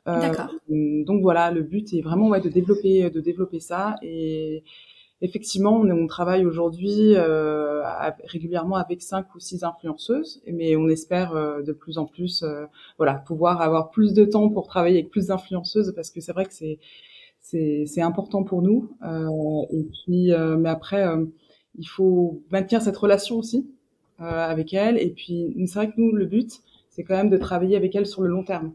Euh, 0.08 0.20
D'accord. 0.20 0.52
Donc 0.70 1.22
voilà, 1.22 1.52
le 1.52 1.64
but 1.64 1.94
est 1.94 2.02
vraiment 2.02 2.30
ouais, 2.30 2.42
de 2.42 2.50
développer 2.50 3.10
de 3.10 3.20
développer 3.20 3.60
ça 3.60 3.96
et 4.02 4.64
effectivement, 5.25 5.75
on, 5.77 5.89
on 5.89 6.08
travaille 6.08 6.46
aujourd'hui 6.46 7.15
euh, 7.15 7.84
régulièrement 8.25 8.77
avec 8.77 9.01
cinq 9.01 9.36
ou 9.36 9.39
six 9.39 9.63
influenceuses, 9.63 10.41
mais 10.51 10.75
on 10.75 10.88
espère 10.88 11.36
euh, 11.36 11.62
de 11.62 11.74
plus 11.74 11.98
en 11.98 12.05
plus, 12.05 12.44
euh, 12.44 12.65
voilà, 12.98 13.15
pouvoir 13.15 13.62
avoir 13.62 13.89
plus 13.89 14.13
de 14.13 14.24
temps 14.25 14.50
pour 14.50 14.67
travailler 14.67 15.00
avec 15.00 15.12
plus 15.12 15.27
d'influenceuses 15.27 15.94
parce 15.96 16.10
que 16.12 16.22
c'est 16.22 16.34
vrai 16.34 16.46
que 16.46 16.53
c'est 16.53 16.79
c'est 17.41 18.01
important 18.01 18.44
pour 18.44 18.62
nous. 18.63 18.89
Euh, 19.03 19.62
et 19.70 19.84
puis, 19.84 20.32
mais 20.58 20.70
après 20.70 21.05
il 21.77 21.86
faut 21.88 22.41
maintenir 22.51 22.82
cette 22.82 22.98
relation 22.98 23.38
aussi 23.38 23.67
euh, 24.22 24.24
avec 24.24 24.74
elle. 24.74 24.98
Et 24.98 25.10
puis, 25.10 25.55
c'est 25.67 25.75
vrai 25.75 25.88
que 25.88 25.96
nous, 25.98 26.12
le 26.12 26.25
but, 26.25 26.62
c'est 26.89 27.03
quand 27.03 27.15
même 27.15 27.29
de 27.29 27.38
travailler 27.38 27.75
avec 27.75 27.96
elle 27.96 28.05
sur 28.05 28.22
le 28.22 28.29
long 28.29 28.44
terme. 28.44 28.74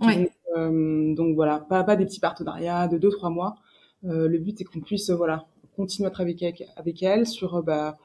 Oui. 0.00 0.16
Donc, 0.16 0.30
euh, 0.56 1.34
voilà, 1.34 1.58
pas, 1.68 1.84
pas 1.84 1.96
des 1.96 2.04
petits 2.04 2.20
partenariats 2.20 2.88
de 2.88 2.98
deux 2.98 3.10
trois 3.10 3.30
mois. 3.30 3.56
Euh, 4.04 4.28
le 4.28 4.38
but, 4.38 4.56
c'est 4.58 4.64
qu'on 4.64 4.80
puisse 4.80 5.10
voilà 5.10 5.46
continuer 5.78 6.08
à 6.08 6.10
travailler 6.10 6.48
avec, 6.48 6.64
avec 6.76 7.02
elle 7.02 7.26
sur 7.26 7.62
bah, 7.62 7.96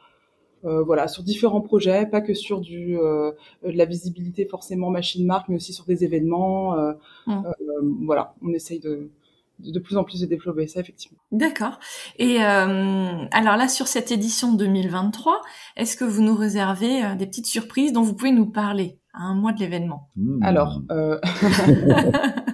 euh, 0.65 0.81
voilà, 0.81 1.07
sur 1.07 1.23
différents 1.23 1.61
projets, 1.61 2.05
pas 2.05 2.21
que 2.21 2.33
sur 2.33 2.61
du 2.61 2.97
euh, 2.97 3.31
de 3.65 3.71
la 3.71 3.85
visibilité 3.85 4.45
forcément 4.45 4.89
machine 4.89 5.25
marque, 5.25 5.49
mais 5.49 5.57
aussi 5.57 5.73
sur 5.73 5.85
des 5.85 6.03
événements. 6.05 6.77
Euh, 6.77 6.93
mmh. 7.27 8.05
voilà, 8.05 8.33
on 8.41 8.53
essaye 8.53 8.79
de, 8.79 9.11
de 9.59 9.79
plus 9.79 9.97
en 9.97 10.03
plus 10.03 10.21
de 10.21 10.25
développer 10.25 10.67
ça 10.67 10.79
effectivement. 10.79 11.19
D'accord. 11.31 11.79
Et 12.17 12.41
euh, 12.41 13.25
alors 13.31 13.57
là 13.57 13.67
sur 13.67 13.87
cette 13.87 14.11
édition 14.11 14.53
2023, 14.53 15.41
est-ce 15.75 15.97
que 15.97 16.05
vous 16.05 16.21
nous 16.21 16.35
réservez 16.35 17.03
euh, 17.03 17.15
des 17.15 17.27
petites 17.27 17.47
surprises 17.47 17.91
dont 17.91 18.01
vous 18.01 18.13
pouvez 18.13 18.31
nous 18.31 18.45
parler 18.45 18.99
à 19.13 19.23
un 19.23 19.35
mois 19.35 19.51
de 19.51 19.59
l'événement? 19.59 20.09
Mmh. 20.15 20.43
Alors. 20.43 20.81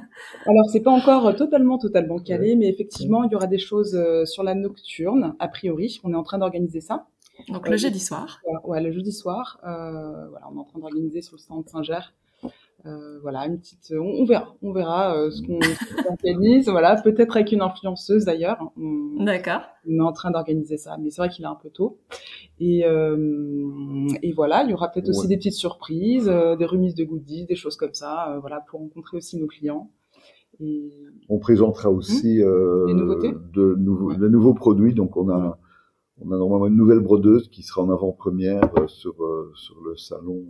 Euh... 0.50 0.52
Alors 0.52 0.70
c'est 0.70 0.82
pas 0.82 0.92
encore 0.92 1.36
totalement 1.36 1.78
totalement 1.78 2.20
calé, 2.20 2.56
mais 2.56 2.68
effectivement 2.68 3.24
il 3.24 3.32
y 3.32 3.36
aura 3.36 3.48
des 3.48 3.60
choses 3.60 3.96
euh, 3.96 4.26
sur 4.26 4.44
la 4.44 4.56
nocturne 4.56 5.36
a 5.40 5.48
priori. 5.48 6.00
On 6.04 6.14
est 6.14 6.18
en 6.18 6.24
train 6.24 6.38
d'organiser 6.38 6.82
ça. 6.82 7.08
Donc 7.48 7.70
le 7.70 7.78
jeudi 7.78 8.00
soir. 8.00 8.42
Ouais, 8.64 8.82
le 8.82 8.92
jeudi 8.92 9.14
soir. 9.14 9.60
Euh, 9.64 10.28
voilà, 10.30 10.48
on 10.52 10.58
est 10.58 10.60
en 10.60 10.66
train 10.66 10.80
d'organiser 10.80 11.22
sur 11.22 11.36
le 11.36 11.40
stand 11.40 11.68
Saint-Ger 11.68 12.14
euh, 12.86 13.20
voilà, 13.22 13.46
une 13.46 13.60
petite, 13.60 13.94
on, 13.94 14.24
verra, 14.24 14.56
on 14.62 14.72
verra 14.72 15.14
euh, 15.18 15.32
ce 15.32 15.42
qu'on 15.42 15.60
organise. 16.10 16.70
voilà, 16.70 16.96
peut-être 17.02 17.36
avec 17.36 17.52
une 17.52 17.62
influenceuse 17.62 18.26
d'ailleurs. 18.26 18.72
D'accord. 19.18 19.62
On 19.88 19.98
est 19.98 20.02
en 20.02 20.14
train 20.14 20.32
d'organiser 20.32 20.78
ça, 20.78 20.98
mais 20.98 21.10
c'est 21.10 21.22
vrai 21.22 21.30
qu'il 21.30 21.44
est 21.44 21.50
un 21.50 21.60
peu 21.62 21.70
tôt. 21.70 22.00
Et, 22.60 22.86
euh, 22.86 24.08
et 24.24 24.32
voilà, 24.32 24.64
il 24.64 24.70
y 24.70 24.74
aura 24.74 24.90
peut-être 24.92 25.10
aussi 25.10 25.28
des 25.28 25.38
petites 25.38 25.54
surprises, 25.54 26.26
des 26.26 26.66
remises 26.66 26.96
de 26.96 27.04
goodies, 27.04 27.46
des 27.46 27.56
choses 27.56 27.76
comme 27.76 27.94
ça, 27.94 28.38
voilà, 28.40 28.62
pour 28.70 28.80
rencontrer 28.80 29.18
aussi 29.18 29.38
nos 29.38 29.48
clients. 29.48 29.90
Et... 30.60 30.92
On 31.30 31.40
présentera 31.40 31.90
aussi 31.90 32.40
de, 32.40 32.94
nouveaux, 33.76 34.14
de 34.14 34.28
nouveaux 34.28 34.54
produits. 34.54 34.94
Donc 34.94 35.16
on 35.18 35.30
a, 35.30 35.60
on 36.22 36.32
a 36.32 36.38
normalement 36.38 36.68
une 36.68 36.76
nouvelle 36.76 37.00
brodeuse 37.00 37.50
qui 37.50 37.64
sera 37.64 37.82
en 37.82 37.90
avant-première 37.90 38.72
sur 38.88 39.16
sur 39.56 39.82
le 39.82 39.96
salon 39.96 40.44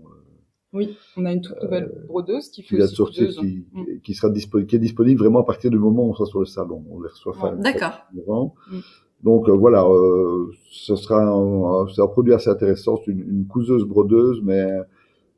oui, 0.71 0.95
on 1.17 1.25
a 1.25 1.33
une 1.33 1.41
toute 1.41 1.61
nouvelle 1.63 1.85
euh, 1.85 2.05
brodeuse 2.07 2.49
qui 2.49 2.61
fait 2.61 2.77
qui, 2.77 3.01
aussi 3.01 3.35
qui, 3.35 3.65
mm. 3.73 4.01
qui, 4.03 4.13
sera 4.13 4.29
disponible, 4.29 4.69
qui 4.69 4.75
est 4.75 4.79
disponible 4.79 5.19
vraiment 5.19 5.39
à 5.39 5.43
partir 5.43 5.71
du 5.71 5.79
moment 5.79 6.03
où 6.03 6.09
on 6.11 6.13
sera 6.13 6.27
sur 6.27 6.39
le 6.39 6.45
salon. 6.45 6.85
On 6.91 7.01
les 7.01 7.09
reçoit 7.09 7.33
fin. 7.33 7.55
D'accord. 7.55 8.05
Mm. 8.13 8.79
Donc 9.23 9.49
euh, 9.49 9.53
voilà, 9.53 9.83
euh, 9.83 10.51
ce 10.69 10.95
sera 10.95 11.23
un, 11.23 11.87
c'est 11.87 12.01
un 12.01 12.07
produit 12.07 12.33
assez 12.33 12.49
intéressant. 12.49 13.01
C'est 13.03 13.11
une, 13.11 13.21
une, 13.21 13.47
couseuse 13.47 13.83
brodeuse, 13.83 14.41
mais 14.43 14.63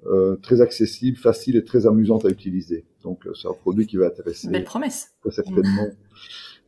euh, 0.06 0.36
très 0.38 0.62
accessible, 0.62 1.18
facile 1.18 1.56
et 1.56 1.64
très 1.64 1.88
amusante 1.88 2.26
à 2.26 2.30
utiliser. 2.30 2.86
Donc 3.04 3.28
c'est 3.40 3.48
un 3.48 3.54
produit 3.54 3.88
qui 3.88 3.98
va 3.98 4.08
intéresser. 4.08 4.50
Belle 4.50 4.64
promesse. 4.64 5.12
Certainement 5.30 5.88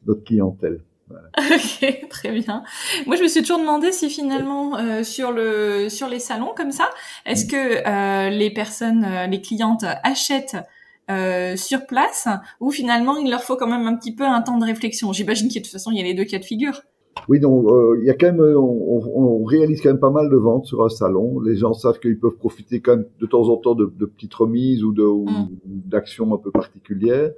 notre 0.06 0.24
clientèle. 0.24 0.82
Ok, 1.38 2.10
très 2.10 2.32
bien. 2.32 2.63
Moi, 3.06 3.17
je 3.17 3.24
me 3.24 3.28
suis 3.28 3.41
toujours 3.41 3.60
demandé 3.60 3.91
si 3.91 4.10
finalement 4.10 4.78
euh, 4.78 5.04
sur 5.04 5.32
le 5.32 5.89
sur 5.89 6.08
les 6.08 6.19
salons 6.19 6.54
comme 6.56 6.72
ça, 6.72 6.89
est-ce 7.26 7.46
que 7.46 7.56
euh, 7.86 8.30
les 8.30 8.50
personnes, 8.50 9.04
euh, 9.04 9.28
les 9.28 9.41
clientes 9.41 9.86
achètent 10.04 10.58
euh, 11.12 11.56
sur 11.58 11.86
place 11.86 12.30
ou 12.62 12.72
finalement 12.72 13.17
il 13.17 13.30
leur 13.30 13.43
faut 13.43 13.58
quand 13.58 13.67
même 13.67 13.86
un 13.86 13.96
petit 13.96 14.15
peu 14.15 14.24
un 14.24 14.41
temps 14.41 14.58
de 14.58 14.65
réflexion? 14.65 15.13
J'imagine 15.13 15.50
qu'il 15.50 15.62
de 15.62 15.67
toute 15.67 15.74
façon 15.74 15.91
il 15.91 15.98
y 15.98 16.02
a 16.02 16.04
les 16.04 16.13
deux 16.13 16.26
cas 16.26 16.39
de 16.39 16.46
figure. 16.46 16.82
Oui, 17.30 17.39
donc 17.39 17.65
il 18.02 18.06
y 18.06 18.10
a 18.10 18.15
quand 18.15 18.34
même, 18.34 18.41
on, 18.41 19.39
on, 19.39 19.43
réalise 19.45 19.82
quand 19.82 19.89
même 19.89 19.99
pas 19.99 20.10
mal 20.10 20.30
de 20.30 20.36
ventes 20.36 20.65
sur 20.65 20.84
un 20.84 20.89
salon. 20.89 21.39
Les 21.39 21.56
gens 21.56 21.73
savent 21.73 21.99
qu'ils 21.99 22.19
peuvent 22.19 22.36
profiter 22.36 22.82
quand 22.82 22.97
même 22.97 23.06
de 23.21 23.26
temps 23.26 23.49
en 23.49 23.58
temps 23.58 23.76
de, 23.76 23.86
de 23.97 24.06
petites 24.06 24.34
remises 24.34 24.84
ou 24.84 24.93
de 24.93 25.04
mm. 25.04 25.47
d'actions 25.65 26.34
un 26.34 26.38
peu 26.38 26.52
particulières. 26.52 27.32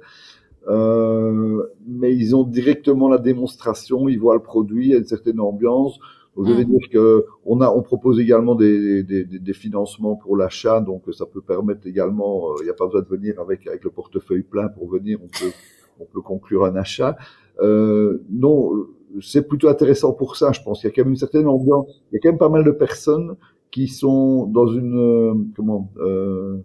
Euh, 0.68 1.62
mais 1.86 2.14
ils 2.14 2.34
ont 2.34 2.42
directement 2.42 3.08
la 3.08 3.18
démonstration, 3.18 4.08
ils 4.08 4.18
voient 4.18 4.34
le 4.34 4.42
produit, 4.42 4.86
il 4.86 4.90
y 4.90 4.94
a 4.94 4.98
une 4.98 5.06
certaine 5.06 5.40
ambiance. 5.40 5.98
Donc, 6.36 6.48
je 6.48 6.52
vais 6.52 6.64
mhm. 6.64 6.70
dire 6.78 6.88
que 6.90 7.26
on 7.46 7.60
a, 7.60 7.70
on 7.70 7.82
propose 7.82 8.20
également 8.20 8.54
des, 8.54 9.02
des, 9.02 9.24
des, 9.24 9.52
financements 9.54 10.16
pour 10.16 10.36
l'achat, 10.36 10.80
donc 10.80 11.04
ça 11.12 11.24
peut 11.24 11.40
permettre 11.40 11.86
également. 11.86 12.50
Euh, 12.50 12.56
il 12.60 12.64
n'y 12.64 12.70
a 12.70 12.74
pas 12.74 12.86
besoin 12.86 13.00
de 13.00 13.08
venir 13.08 13.40
avec 13.40 13.66
avec 13.66 13.84
le 13.84 13.90
portefeuille 13.90 14.42
plein 14.42 14.68
pour 14.68 14.88
venir. 14.88 15.18
On 15.22 15.28
peut 15.28 15.52
on 15.98 16.04
peut 16.04 16.20
conclure 16.20 16.66
un 16.66 16.76
achat. 16.76 17.16
Euh, 17.60 18.22
non, 18.28 18.86
c'est 19.20 19.46
plutôt 19.46 19.68
intéressant 19.68 20.12
pour 20.12 20.36
ça. 20.36 20.52
Je 20.52 20.60
pense 20.62 20.80
qu'il 20.80 20.88
y 20.88 20.92
a 20.92 20.94
quand 20.94 21.02
même 21.02 21.12
une 21.12 21.18
certaine 21.18 21.46
ambiance. 21.46 21.86
Il 22.10 22.16
y 22.16 22.18
a 22.18 22.20
quand 22.20 22.30
même 22.30 22.38
pas 22.38 22.48
mal 22.48 22.64
de 22.64 22.70
personnes 22.70 23.36
qui 23.70 23.88
sont 23.88 24.46
dans 24.46 24.66
une 24.66 24.96
euh, 24.96 25.34
comment 25.54 25.90
euh, 25.98 26.58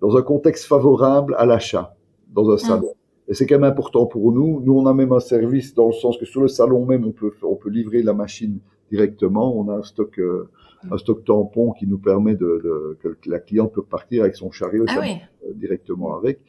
dans 0.00 0.16
un 0.16 0.22
contexte 0.22 0.64
favorable 0.64 1.34
à 1.38 1.46
l'achat 1.46 1.96
dans 2.34 2.50
un 2.50 2.58
salon. 2.58 2.92
Et 3.28 3.34
c'est 3.34 3.46
quand 3.46 3.58
même 3.58 3.70
important 3.70 4.06
pour 4.06 4.32
nous. 4.32 4.60
Nous, 4.60 4.72
on 4.72 4.86
a 4.86 4.94
même 4.94 5.12
un 5.12 5.20
service 5.20 5.74
dans 5.74 5.86
le 5.86 5.92
sens 5.92 6.18
que 6.18 6.26
sur 6.26 6.40
le 6.42 6.48
salon 6.48 6.84
même, 6.84 7.06
on 7.06 7.12
peut, 7.12 7.32
on 7.42 7.54
peut 7.54 7.70
livrer 7.70 8.02
la 8.02 8.14
machine 8.14 8.58
directement. 8.90 9.56
On 9.56 9.68
a 9.68 9.74
un 9.74 9.82
stock, 9.82 10.18
euh, 10.18 10.50
un 10.90 10.98
stock 10.98 11.24
tampon 11.24 11.72
qui 11.72 11.86
nous 11.86 11.98
permet 11.98 12.34
de, 12.34 12.98
de, 13.02 13.16
que 13.20 13.30
la 13.30 13.38
cliente 13.38 13.72
peut 13.72 13.82
partir 13.82 14.24
avec 14.24 14.34
son 14.34 14.50
chariot 14.50 14.84
ah 14.88 15.00
euh, 15.00 15.52
directement 15.54 16.16
avec. 16.16 16.40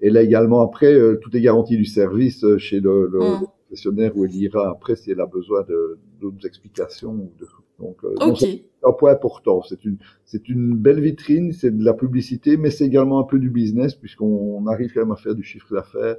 Et 0.00 0.10
là 0.10 0.22
également, 0.22 0.62
après, 0.62 0.94
euh, 0.94 1.18
tout 1.20 1.36
est 1.36 1.40
garanti 1.40 1.76
du 1.76 1.84
service 1.84 2.44
chez 2.58 2.80
le, 2.80 3.08
le, 3.12 3.18
mm. 3.18 3.46
Professionnel 3.66 4.12
où 4.14 4.24
elle 4.24 4.34
ira 4.34 4.70
après 4.70 4.96
si 4.96 5.10
elle 5.10 5.20
a 5.20 5.26
besoin 5.26 5.64
d'autres 6.20 6.46
explications 6.46 7.14
de 7.38 7.46
donc, 7.80 7.96
euh, 8.04 8.34
c'est 8.36 8.64
un 8.84 8.92
point 8.92 9.12
important. 9.12 9.62
C'est 9.62 9.84
une, 9.84 9.98
c'est 10.24 10.48
une 10.48 10.74
belle 10.76 11.00
vitrine, 11.00 11.52
c'est 11.52 11.76
de 11.76 11.84
la 11.84 11.94
publicité, 11.94 12.56
mais 12.56 12.70
c'est 12.70 12.84
également 12.84 13.18
un 13.18 13.24
peu 13.24 13.38
du 13.38 13.50
business 13.50 13.94
puisqu'on 13.94 14.66
arrive 14.66 14.92
quand 14.92 15.00
même 15.00 15.12
à 15.12 15.16
faire 15.16 15.34
du 15.34 15.42
chiffre 15.42 15.74
d'affaires 15.74 16.16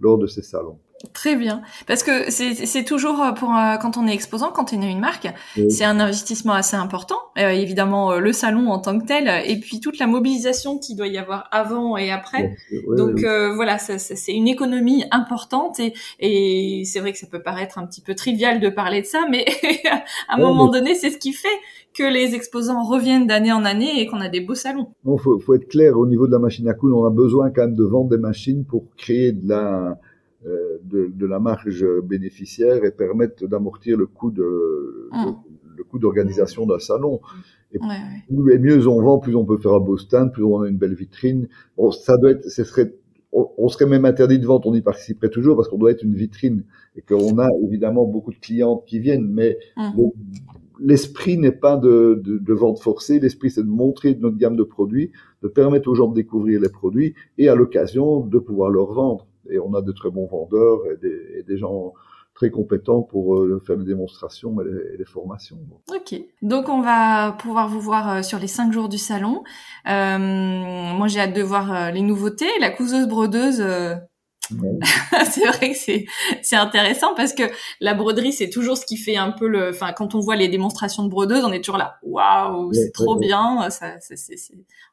lors 0.00 0.18
de 0.18 0.26
ces 0.26 0.42
salons. 0.42 0.78
Très 1.14 1.34
bien, 1.34 1.62
parce 1.86 2.02
que 2.02 2.30
c'est 2.30 2.84
toujours 2.84 3.22
euh, 3.22 3.32
pour 3.32 3.56
euh, 3.56 3.78
quand 3.78 3.96
on 3.96 4.06
est 4.06 4.12
exposant, 4.12 4.50
quand 4.52 4.74
on 4.74 4.82
est 4.82 4.90
une 4.90 5.00
marque, 5.00 5.28
c'est 5.70 5.84
un 5.84 5.98
investissement 5.98 6.52
assez 6.52 6.76
important. 6.76 7.16
Euh, 7.38 7.48
évidemment, 7.48 8.16
le 8.16 8.32
salon 8.34 8.68
en 8.68 8.78
tant 8.80 8.98
que 8.98 9.06
tel, 9.06 9.42
et 9.46 9.58
puis 9.58 9.80
toute 9.80 9.98
la 9.98 10.06
mobilisation 10.06 10.78
qu'il 10.78 10.96
doit 10.96 11.06
y 11.06 11.16
avoir 11.16 11.48
avant 11.52 11.96
et 11.96 12.10
après. 12.10 12.54
Donc 12.98 13.20
voilà, 13.54 13.78
c'est 13.78 14.32
une 14.32 14.48
économie 14.48 15.04
importante 15.10 15.80
et, 15.80 15.94
et 16.18 16.84
c'est 16.84 17.00
vrai 17.00 17.12
que 17.12 17.18
ça 17.18 17.26
peut 17.26 17.42
paraître 17.42 17.78
un 17.78 17.86
petit 17.86 18.02
peu 18.02 18.14
trivial 18.14 18.60
de 18.60 18.68
parler 18.68 19.00
de 19.00 19.06
ça, 19.06 19.24
mais 19.30 19.46
à 20.28 20.34
un 20.34 20.38
moment 20.38 20.68
donné, 20.68 20.94
c'est 20.94 21.10
ce 21.10 21.18
qui 21.18 21.32
fait 21.32 21.48
que 21.94 22.04
les 22.04 22.34
exposants 22.34 22.84
reviennent 22.84 23.26
d'année 23.26 23.52
en 23.52 23.64
année 23.64 24.00
et 24.00 24.06
qu'on 24.06 24.20
a 24.20 24.28
des 24.28 24.40
beaux 24.40 24.54
salons. 24.54 24.88
Il 25.04 25.18
faut, 25.18 25.38
faut 25.38 25.54
être 25.54 25.68
clair 25.68 25.98
au 25.98 26.06
niveau 26.06 26.26
de 26.26 26.32
la 26.32 26.38
machine 26.38 26.68
à 26.68 26.74
coudre, 26.74 26.98
on 26.98 27.04
a 27.04 27.10
besoin 27.10 27.50
quand 27.50 27.62
même 27.62 27.74
de 27.74 27.84
vendre 27.84 28.10
des 28.10 28.18
machines 28.18 28.64
pour 28.64 28.84
créer 28.96 29.32
de 29.32 29.48
la 29.48 29.98
euh, 30.46 30.78
de, 30.84 31.12
de, 31.14 31.26
la 31.26 31.38
marge 31.38 31.84
bénéficiaire 32.02 32.82
et 32.86 32.92
permettre 32.92 33.46
d'amortir 33.46 33.98
le 33.98 34.06
coût 34.06 34.30
de 34.30 35.10
mmh. 35.12 35.32
le, 35.76 35.84
coût 35.84 35.98
d'organisation 35.98 36.64
d'un 36.64 36.78
salon. 36.78 37.20
Et 37.72 37.78
plus 37.78 38.54
et 38.54 38.58
mieux 38.58 38.88
on 38.88 39.02
vend, 39.02 39.18
plus 39.18 39.36
on 39.36 39.44
peut 39.44 39.58
faire 39.58 39.74
un 39.74 39.80
beau 39.80 39.98
stand, 39.98 40.32
plus 40.32 40.42
on 40.42 40.62
a 40.62 40.68
une 40.68 40.78
belle 40.78 40.94
vitrine. 40.94 41.46
Bon, 41.76 41.90
ça 41.90 42.16
doit 42.16 42.30
être, 42.30 42.48
ce 42.48 42.64
serait 42.64 42.94
on, 43.32 43.68
serait 43.68 43.84
même 43.84 44.06
interdit 44.06 44.38
de 44.38 44.46
vente, 44.46 44.64
on 44.64 44.74
y 44.74 44.80
participerait 44.80 45.28
toujours 45.28 45.56
parce 45.56 45.68
qu'on 45.68 45.76
doit 45.76 45.90
être 45.90 46.02
une 46.02 46.14
vitrine 46.14 46.64
et 46.96 47.02
qu'on 47.02 47.38
a 47.38 47.48
évidemment 47.62 48.06
beaucoup 48.06 48.32
de 48.32 48.38
clientes 48.38 48.84
qui 48.86 48.98
viennent, 48.98 49.28
mais 49.28 49.58
mmh. 49.76 49.90
L'esprit 50.80 51.36
n'est 51.36 51.52
pas 51.52 51.76
de, 51.76 52.20
de, 52.24 52.38
de, 52.38 52.54
vente 52.54 52.80
forcée, 52.80 53.20
l'esprit 53.20 53.50
c'est 53.50 53.62
de 53.62 53.68
montrer 53.68 54.16
notre 54.20 54.36
gamme 54.36 54.56
de 54.56 54.62
produits, 54.62 55.12
de 55.42 55.48
permettre 55.48 55.88
aux 55.88 55.94
gens 55.94 56.08
de 56.08 56.14
découvrir 56.14 56.60
les 56.60 56.68
produits 56.68 57.14
et 57.38 57.48
à 57.48 57.54
l'occasion 57.54 58.20
de 58.20 58.38
pouvoir 58.38 58.70
leur 58.70 58.92
vendre. 58.92 59.26
Et 59.50 59.58
on 59.58 59.74
a 59.74 59.82
de 59.82 59.92
très 59.92 60.10
bons 60.10 60.26
vendeurs 60.26 60.80
et 60.92 60.96
des, 60.96 61.38
et 61.38 61.42
des 61.42 61.58
gens 61.58 61.94
très 62.34 62.50
compétents 62.50 63.02
pour 63.02 63.36
euh, 63.36 63.60
faire 63.66 63.76
les 63.76 63.84
démonstrations 63.84 64.56
et 64.60 64.96
les, 64.96 65.04
formations. 65.04 65.58
Ok, 65.90 66.18
donc 66.40 66.68
on 66.68 66.80
va 66.80 67.32
pouvoir 67.32 67.68
vous 67.68 67.80
voir 67.80 68.10
euh, 68.10 68.22
sur 68.22 68.38
les 68.38 68.46
cinq 68.46 68.72
jours 68.72 68.88
du 68.88 68.96
salon. 68.96 69.42
Euh, 69.86 70.18
moi 70.18 71.06
j'ai 71.08 71.20
hâte 71.20 71.34
de 71.34 71.42
voir 71.42 71.92
les 71.92 72.02
nouveautés. 72.02 72.48
La 72.60 72.70
couseuse 72.70 73.08
brodeuse, 73.08 73.62
c'est 75.30 75.46
vrai 75.46 75.70
que 75.72 75.76
c'est 75.76 76.06
c'est 76.42 76.56
intéressant 76.56 77.14
parce 77.14 77.32
que 77.32 77.44
la 77.80 77.94
broderie 77.94 78.32
c'est 78.32 78.50
toujours 78.50 78.76
ce 78.76 78.86
qui 78.86 78.96
fait 78.96 79.16
un 79.16 79.30
peu 79.30 79.48
le 79.48 79.70
enfin 79.70 79.92
quand 79.92 80.14
on 80.14 80.20
voit 80.20 80.36
les 80.36 80.48
démonstrations 80.48 81.04
de 81.04 81.08
brodeuses 81.08 81.44
on 81.44 81.52
est 81.52 81.60
toujours 81.60 81.78
là. 81.78 81.96
Waouh 82.02 82.72
c'est 82.72 82.92
trop 82.92 83.16
bien. 83.16 83.68
Ça 83.70 83.94
c'est, 84.00 84.36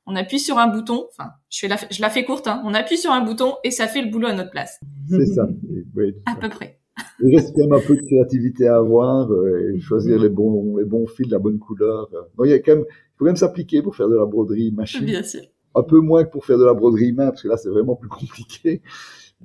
on 0.05 0.15
appuie 0.15 0.39
sur 0.39 0.57
un 0.57 0.67
bouton. 0.67 1.07
Enfin 1.11 1.31
je 1.49 1.59
fais 1.59 1.67
la 1.67 1.77
je 1.89 2.01
la 2.01 2.09
fais 2.09 2.23
courte 2.25 2.47
hein, 2.47 2.61
on 2.65 2.73
appuie 2.73 2.97
sur 2.97 3.11
un 3.11 3.21
bouton 3.21 3.55
et 3.63 3.71
ça 3.71 3.87
fait 3.87 4.01
le 4.01 4.09
boulot 4.09 4.27
à 4.27 4.33
notre 4.33 4.51
place. 4.51 4.79
C'est 5.09 5.25
ça. 5.25 5.47
Oui, 5.95 6.15
à 6.25 6.35
peu 6.35 6.49
près. 6.49 6.79
Il 7.23 7.35
reste 7.35 7.53
quand 7.55 7.61
même 7.61 7.73
un 7.73 7.85
peu 7.85 7.95
de 7.95 8.01
créativité 8.01 8.67
à 8.67 8.77
avoir 8.77 9.31
euh, 9.31 9.73
et 9.73 9.79
choisir 9.79 10.19
les 10.19 10.29
bons, 10.29 10.77
les 10.77 10.85
bons 10.85 11.07
fils, 11.07 11.29
la 11.29 11.39
bonne 11.39 11.59
couleur. 11.59 12.09
Non, 12.37 12.45
il 12.45 12.51
y 12.51 12.53
a 12.53 12.59
quand 12.59 12.75
même, 12.75 12.85
il 12.87 13.17
faut 13.17 13.25
quand 13.25 13.25
même 13.25 13.35
s'appliquer 13.35 13.81
pour 13.81 13.95
faire 13.95 14.09
de 14.09 14.15
la 14.15 14.25
broderie 14.25 14.71
machine. 14.71 15.05
Bien 15.05 15.23
sûr. 15.23 15.41
Un 15.75 15.83
peu 15.83 15.99
moins 15.99 16.23
que 16.23 16.31
pour 16.31 16.45
faire 16.45 16.57
de 16.57 16.65
la 16.65 16.73
broderie 16.73 17.13
main, 17.13 17.29
parce 17.29 17.43
que 17.43 17.47
là, 17.47 17.57
c'est 17.57 17.69
vraiment 17.69 17.95
plus 17.95 18.09
compliqué. 18.09 18.81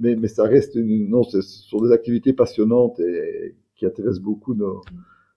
Mais, 0.00 0.16
mais 0.16 0.28
ça 0.28 0.44
reste 0.44 0.74
une, 0.74 1.08
non, 1.08 1.22
ce 1.22 1.42
sont 1.42 1.80
des 1.80 1.92
activités 1.92 2.32
passionnantes 2.32 2.98
et 3.00 3.56
qui 3.76 3.86
intéressent 3.86 4.22
beaucoup 4.22 4.54
nos, 4.54 4.80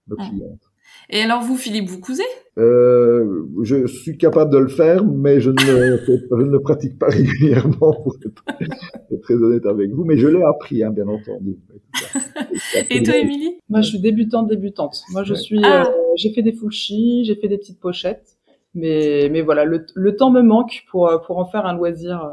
nos 0.08 0.16
clientes. 0.16 0.62
Et 1.10 1.22
alors 1.22 1.42
vous, 1.42 1.56
Philippe, 1.56 1.88
vous 1.88 2.00
cousez? 2.00 2.24
Euh, 2.58 3.46
Je 3.62 3.86
suis 3.86 4.18
capable 4.18 4.52
de 4.52 4.58
le 4.58 4.68
faire, 4.68 5.04
mais 5.04 5.40
je 5.40 5.52
ne, 5.52 5.58
je 5.58 6.36
ne 6.36 6.52
le 6.52 6.60
pratique 6.62 6.98
pas 6.98 7.08
régulièrement, 7.10 7.94
pour 7.94 8.16
être, 8.26 9.22
très 9.22 9.36
honnête 9.36 9.66
avec 9.66 9.92
vous. 9.92 10.04
Mais 10.04 10.18
je 10.18 10.28
l'ai 10.28 10.42
appris, 10.44 10.84
hein, 10.84 10.92
bien 10.92 11.08
entendu. 11.08 11.58
Et 12.90 13.04
toi, 13.04 13.18
Émilie? 13.18 13.60
Moi, 13.70 13.82
je 13.82 13.90
suis 13.90 14.00
débutante, 14.00 14.48
débutante. 14.48 15.02
Moi, 15.12 15.24
je 15.24 15.34
suis, 15.34 15.60
ah. 15.64 15.86
euh, 15.86 15.92
j'ai 16.16 16.34
fait 16.34 16.42
des 16.42 16.54
fushis, 16.54 17.26
j'ai 17.26 17.36
fait 17.36 17.48
des 17.48 17.58
petites 17.58 17.80
pochettes, 17.80 18.38
mais 18.74 19.30
mais 19.32 19.42
voilà, 19.42 19.64
le, 19.66 19.86
le, 19.94 20.16
temps 20.16 20.32
me 20.32 20.42
manque 20.42 20.86
pour 20.90 21.10
pour 21.26 21.38
en 21.38 21.46
faire 21.46 21.66
un 21.66 21.76
loisir. 21.76 22.32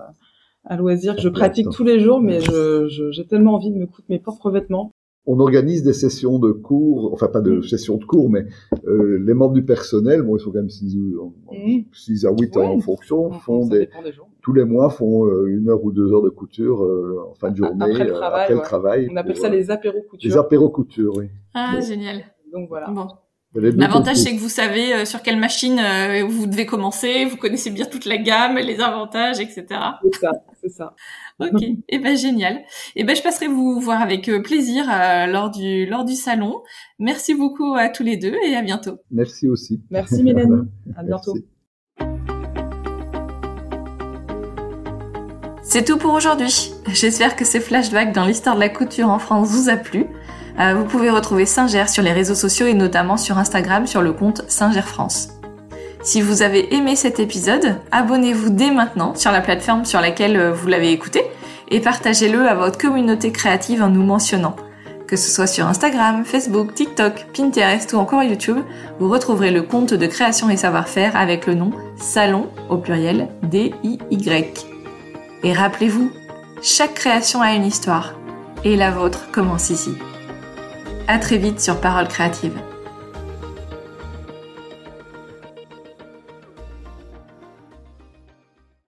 Euh, 0.70 0.74
un 0.74 0.76
loisir 0.76 1.16
que 1.16 1.22
je 1.22 1.28
pratique 1.28 1.68
tous 1.70 1.84
les 1.84 2.00
jours, 2.00 2.20
mais 2.20 2.40
je, 2.40 3.10
j'ai 3.10 3.26
tellement 3.26 3.54
envie 3.54 3.70
de 3.70 3.78
me 3.78 3.86
coudre 3.86 4.06
mes 4.08 4.18
propres 4.18 4.50
vêtements 4.50 4.92
on 5.26 5.38
organise 5.38 5.82
des 5.82 5.92
sessions 5.92 6.38
de 6.38 6.50
cours, 6.50 7.12
enfin 7.12 7.28
pas 7.28 7.40
de 7.40 7.58
mm. 7.58 7.62
sessions 7.62 7.96
de 7.96 8.04
cours, 8.04 8.28
mais 8.28 8.46
euh, 8.86 9.22
les 9.24 9.34
membres 9.34 9.54
du 9.54 9.64
personnel, 9.64 10.22
bon, 10.22 10.36
ils 10.36 10.40
sont 10.40 10.50
quand 10.50 10.58
même 10.58 10.70
6 10.70 10.96
mm. 10.96 12.26
à 12.26 12.32
8 12.32 12.56
ans 12.56 12.72
en 12.72 12.80
fonction, 12.80 13.30
font 13.30 13.66
des, 13.66 13.88
tous 14.42 14.52
les 14.52 14.64
mois 14.64 14.90
font 14.90 15.26
euh, 15.26 15.46
une 15.46 15.68
heure 15.68 15.82
ou 15.84 15.92
deux 15.92 16.12
heures 16.12 16.22
de 16.22 16.30
couture 16.30 16.82
euh, 16.82 17.30
en 17.30 17.34
fin 17.34 17.50
de 17.50 17.56
journée, 17.56 17.84
après 17.84 18.54
le 18.54 18.60
travail. 18.60 19.08
On 19.10 19.16
appelle 19.16 19.36
ça 19.36 19.48
les 19.48 19.70
apéros 19.70 20.02
couture. 20.02 20.28
Les 20.28 20.36
apéros 20.36 20.70
couture, 20.70 21.16
oui. 21.16 21.26
Ah, 21.54 21.78
génial. 21.80 22.22
Donc 22.52 22.68
voilà. 22.68 22.90
Bon. 22.90 23.06
L'avantage, 23.54 24.16
c'est 24.16 24.34
que 24.34 24.40
vous 24.40 24.48
savez 24.48 25.04
sur 25.04 25.22
quelle 25.22 25.38
machine 25.38 25.80
vous 26.26 26.46
devez 26.46 26.64
commencer, 26.64 27.26
vous 27.26 27.36
connaissez 27.36 27.70
bien 27.70 27.84
toute 27.84 28.06
la 28.06 28.16
gamme, 28.16 28.56
les 28.56 28.80
avantages, 28.80 29.40
etc. 29.40 29.66
C'est 30.02 30.20
ça, 30.20 30.32
c'est 30.62 30.70
ça. 30.70 30.94
Ok, 31.40 31.62
et 31.62 31.76
eh 31.88 31.98
ben 31.98 32.16
génial. 32.16 32.56
Et 32.56 33.00
eh 33.00 33.04
ben 33.04 33.16
je 33.16 33.22
passerai 33.22 33.48
vous 33.48 33.80
voir 33.80 34.00
avec 34.00 34.28
euh, 34.28 34.42
plaisir 34.42 34.84
euh, 34.88 35.26
lors 35.26 35.50
du 35.50 35.86
lors 35.86 36.04
du 36.04 36.14
salon. 36.14 36.62
Merci 36.98 37.34
beaucoup 37.34 37.74
à 37.74 37.88
tous 37.88 38.02
les 38.02 38.16
deux 38.16 38.34
et 38.46 38.54
à 38.54 38.62
bientôt. 38.62 38.98
Merci 39.10 39.48
aussi. 39.48 39.80
Merci 39.90 40.22
Mélanie. 40.22 40.68
à 40.96 41.02
bientôt. 41.02 41.34
C'est 45.62 45.84
tout 45.84 45.96
pour 45.96 46.12
aujourd'hui. 46.12 46.72
J'espère 46.88 47.34
que 47.34 47.44
ces 47.44 47.60
flashbacks 47.60 48.12
dans 48.12 48.26
l'histoire 48.26 48.56
de 48.56 48.60
la 48.60 48.68
couture 48.68 49.08
en 49.08 49.18
France 49.18 49.48
vous 49.48 49.70
a 49.70 49.76
plu. 49.76 50.06
Euh, 50.58 50.74
vous 50.74 50.84
pouvez 50.84 51.10
retrouver 51.10 51.46
Singer 51.46 51.86
sur 51.88 52.02
les 52.02 52.12
réseaux 52.12 52.34
sociaux 52.34 52.66
et 52.66 52.74
notamment 52.74 53.16
sur 53.16 53.38
Instagram 53.38 53.86
sur 53.86 54.02
le 54.02 54.12
compte 54.12 54.42
Singer 54.48 54.82
France. 54.82 55.28
Si 56.02 56.20
vous 56.20 56.42
avez 56.42 56.74
aimé 56.74 56.96
cet 56.96 57.20
épisode, 57.20 57.76
abonnez-vous 57.92 58.50
dès 58.50 58.70
maintenant 58.70 59.14
sur 59.14 59.30
la 59.30 59.40
plateforme 59.40 59.84
sur 59.84 60.00
laquelle 60.00 60.36
euh, 60.36 60.52
vous 60.52 60.68
l'avez 60.68 60.90
écouté 60.90 61.22
et 61.70 61.80
partagez-le 61.80 62.46
à 62.46 62.54
votre 62.54 62.78
communauté 62.78 63.32
créative 63.32 63.82
en 63.82 63.88
nous 63.88 64.02
mentionnant. 64.02 64.56
Que 65.06 65.16
ce 65.16 65.30
soit 65.30 65.46
sur 65.46 65.66
Instagram, 65.66 66.24
Facebook, 66.24 66.74
TikTok, 66.74 67.26
Pinterest 67.36 67.92
ou 67.92 67.98
encore 67.98 68.22
YouTube, 68.22 68.58
vous 68.98 69.10
retrouverez 69.10 69.50
le 69.50 69.62
compte 69.62 69.94
de 69.94 70.06
création 70.06 70.50
et 70.50 70.56
savoir-faire 70.56 71.16
avec 71.16 71.46
le 71.46 71.54
nom 71.54 71.70
Salon 71.96 72.48
au 72.68 72.78
pluriel 72.78 73.28
D-I-Y. 73.42 74.66
Et 75.44 75.52
rappelez-vous, 75.52 76.10
chaque 76.62 76.94
création 76.94 77.42
a 77.42 77.54
une 77.54 77.66
histoire 77.66 78.14
et 78.64 78.76
la 78.76 78.90
vôtre 78.90 79.30
commence 79.32 79.70
ici. 79.70 79.92
Très 81.20 81.36
vite 81.36 81.60
sur 81.60 81.78
Parole 81.78 82.08
créative. 82.08 82.71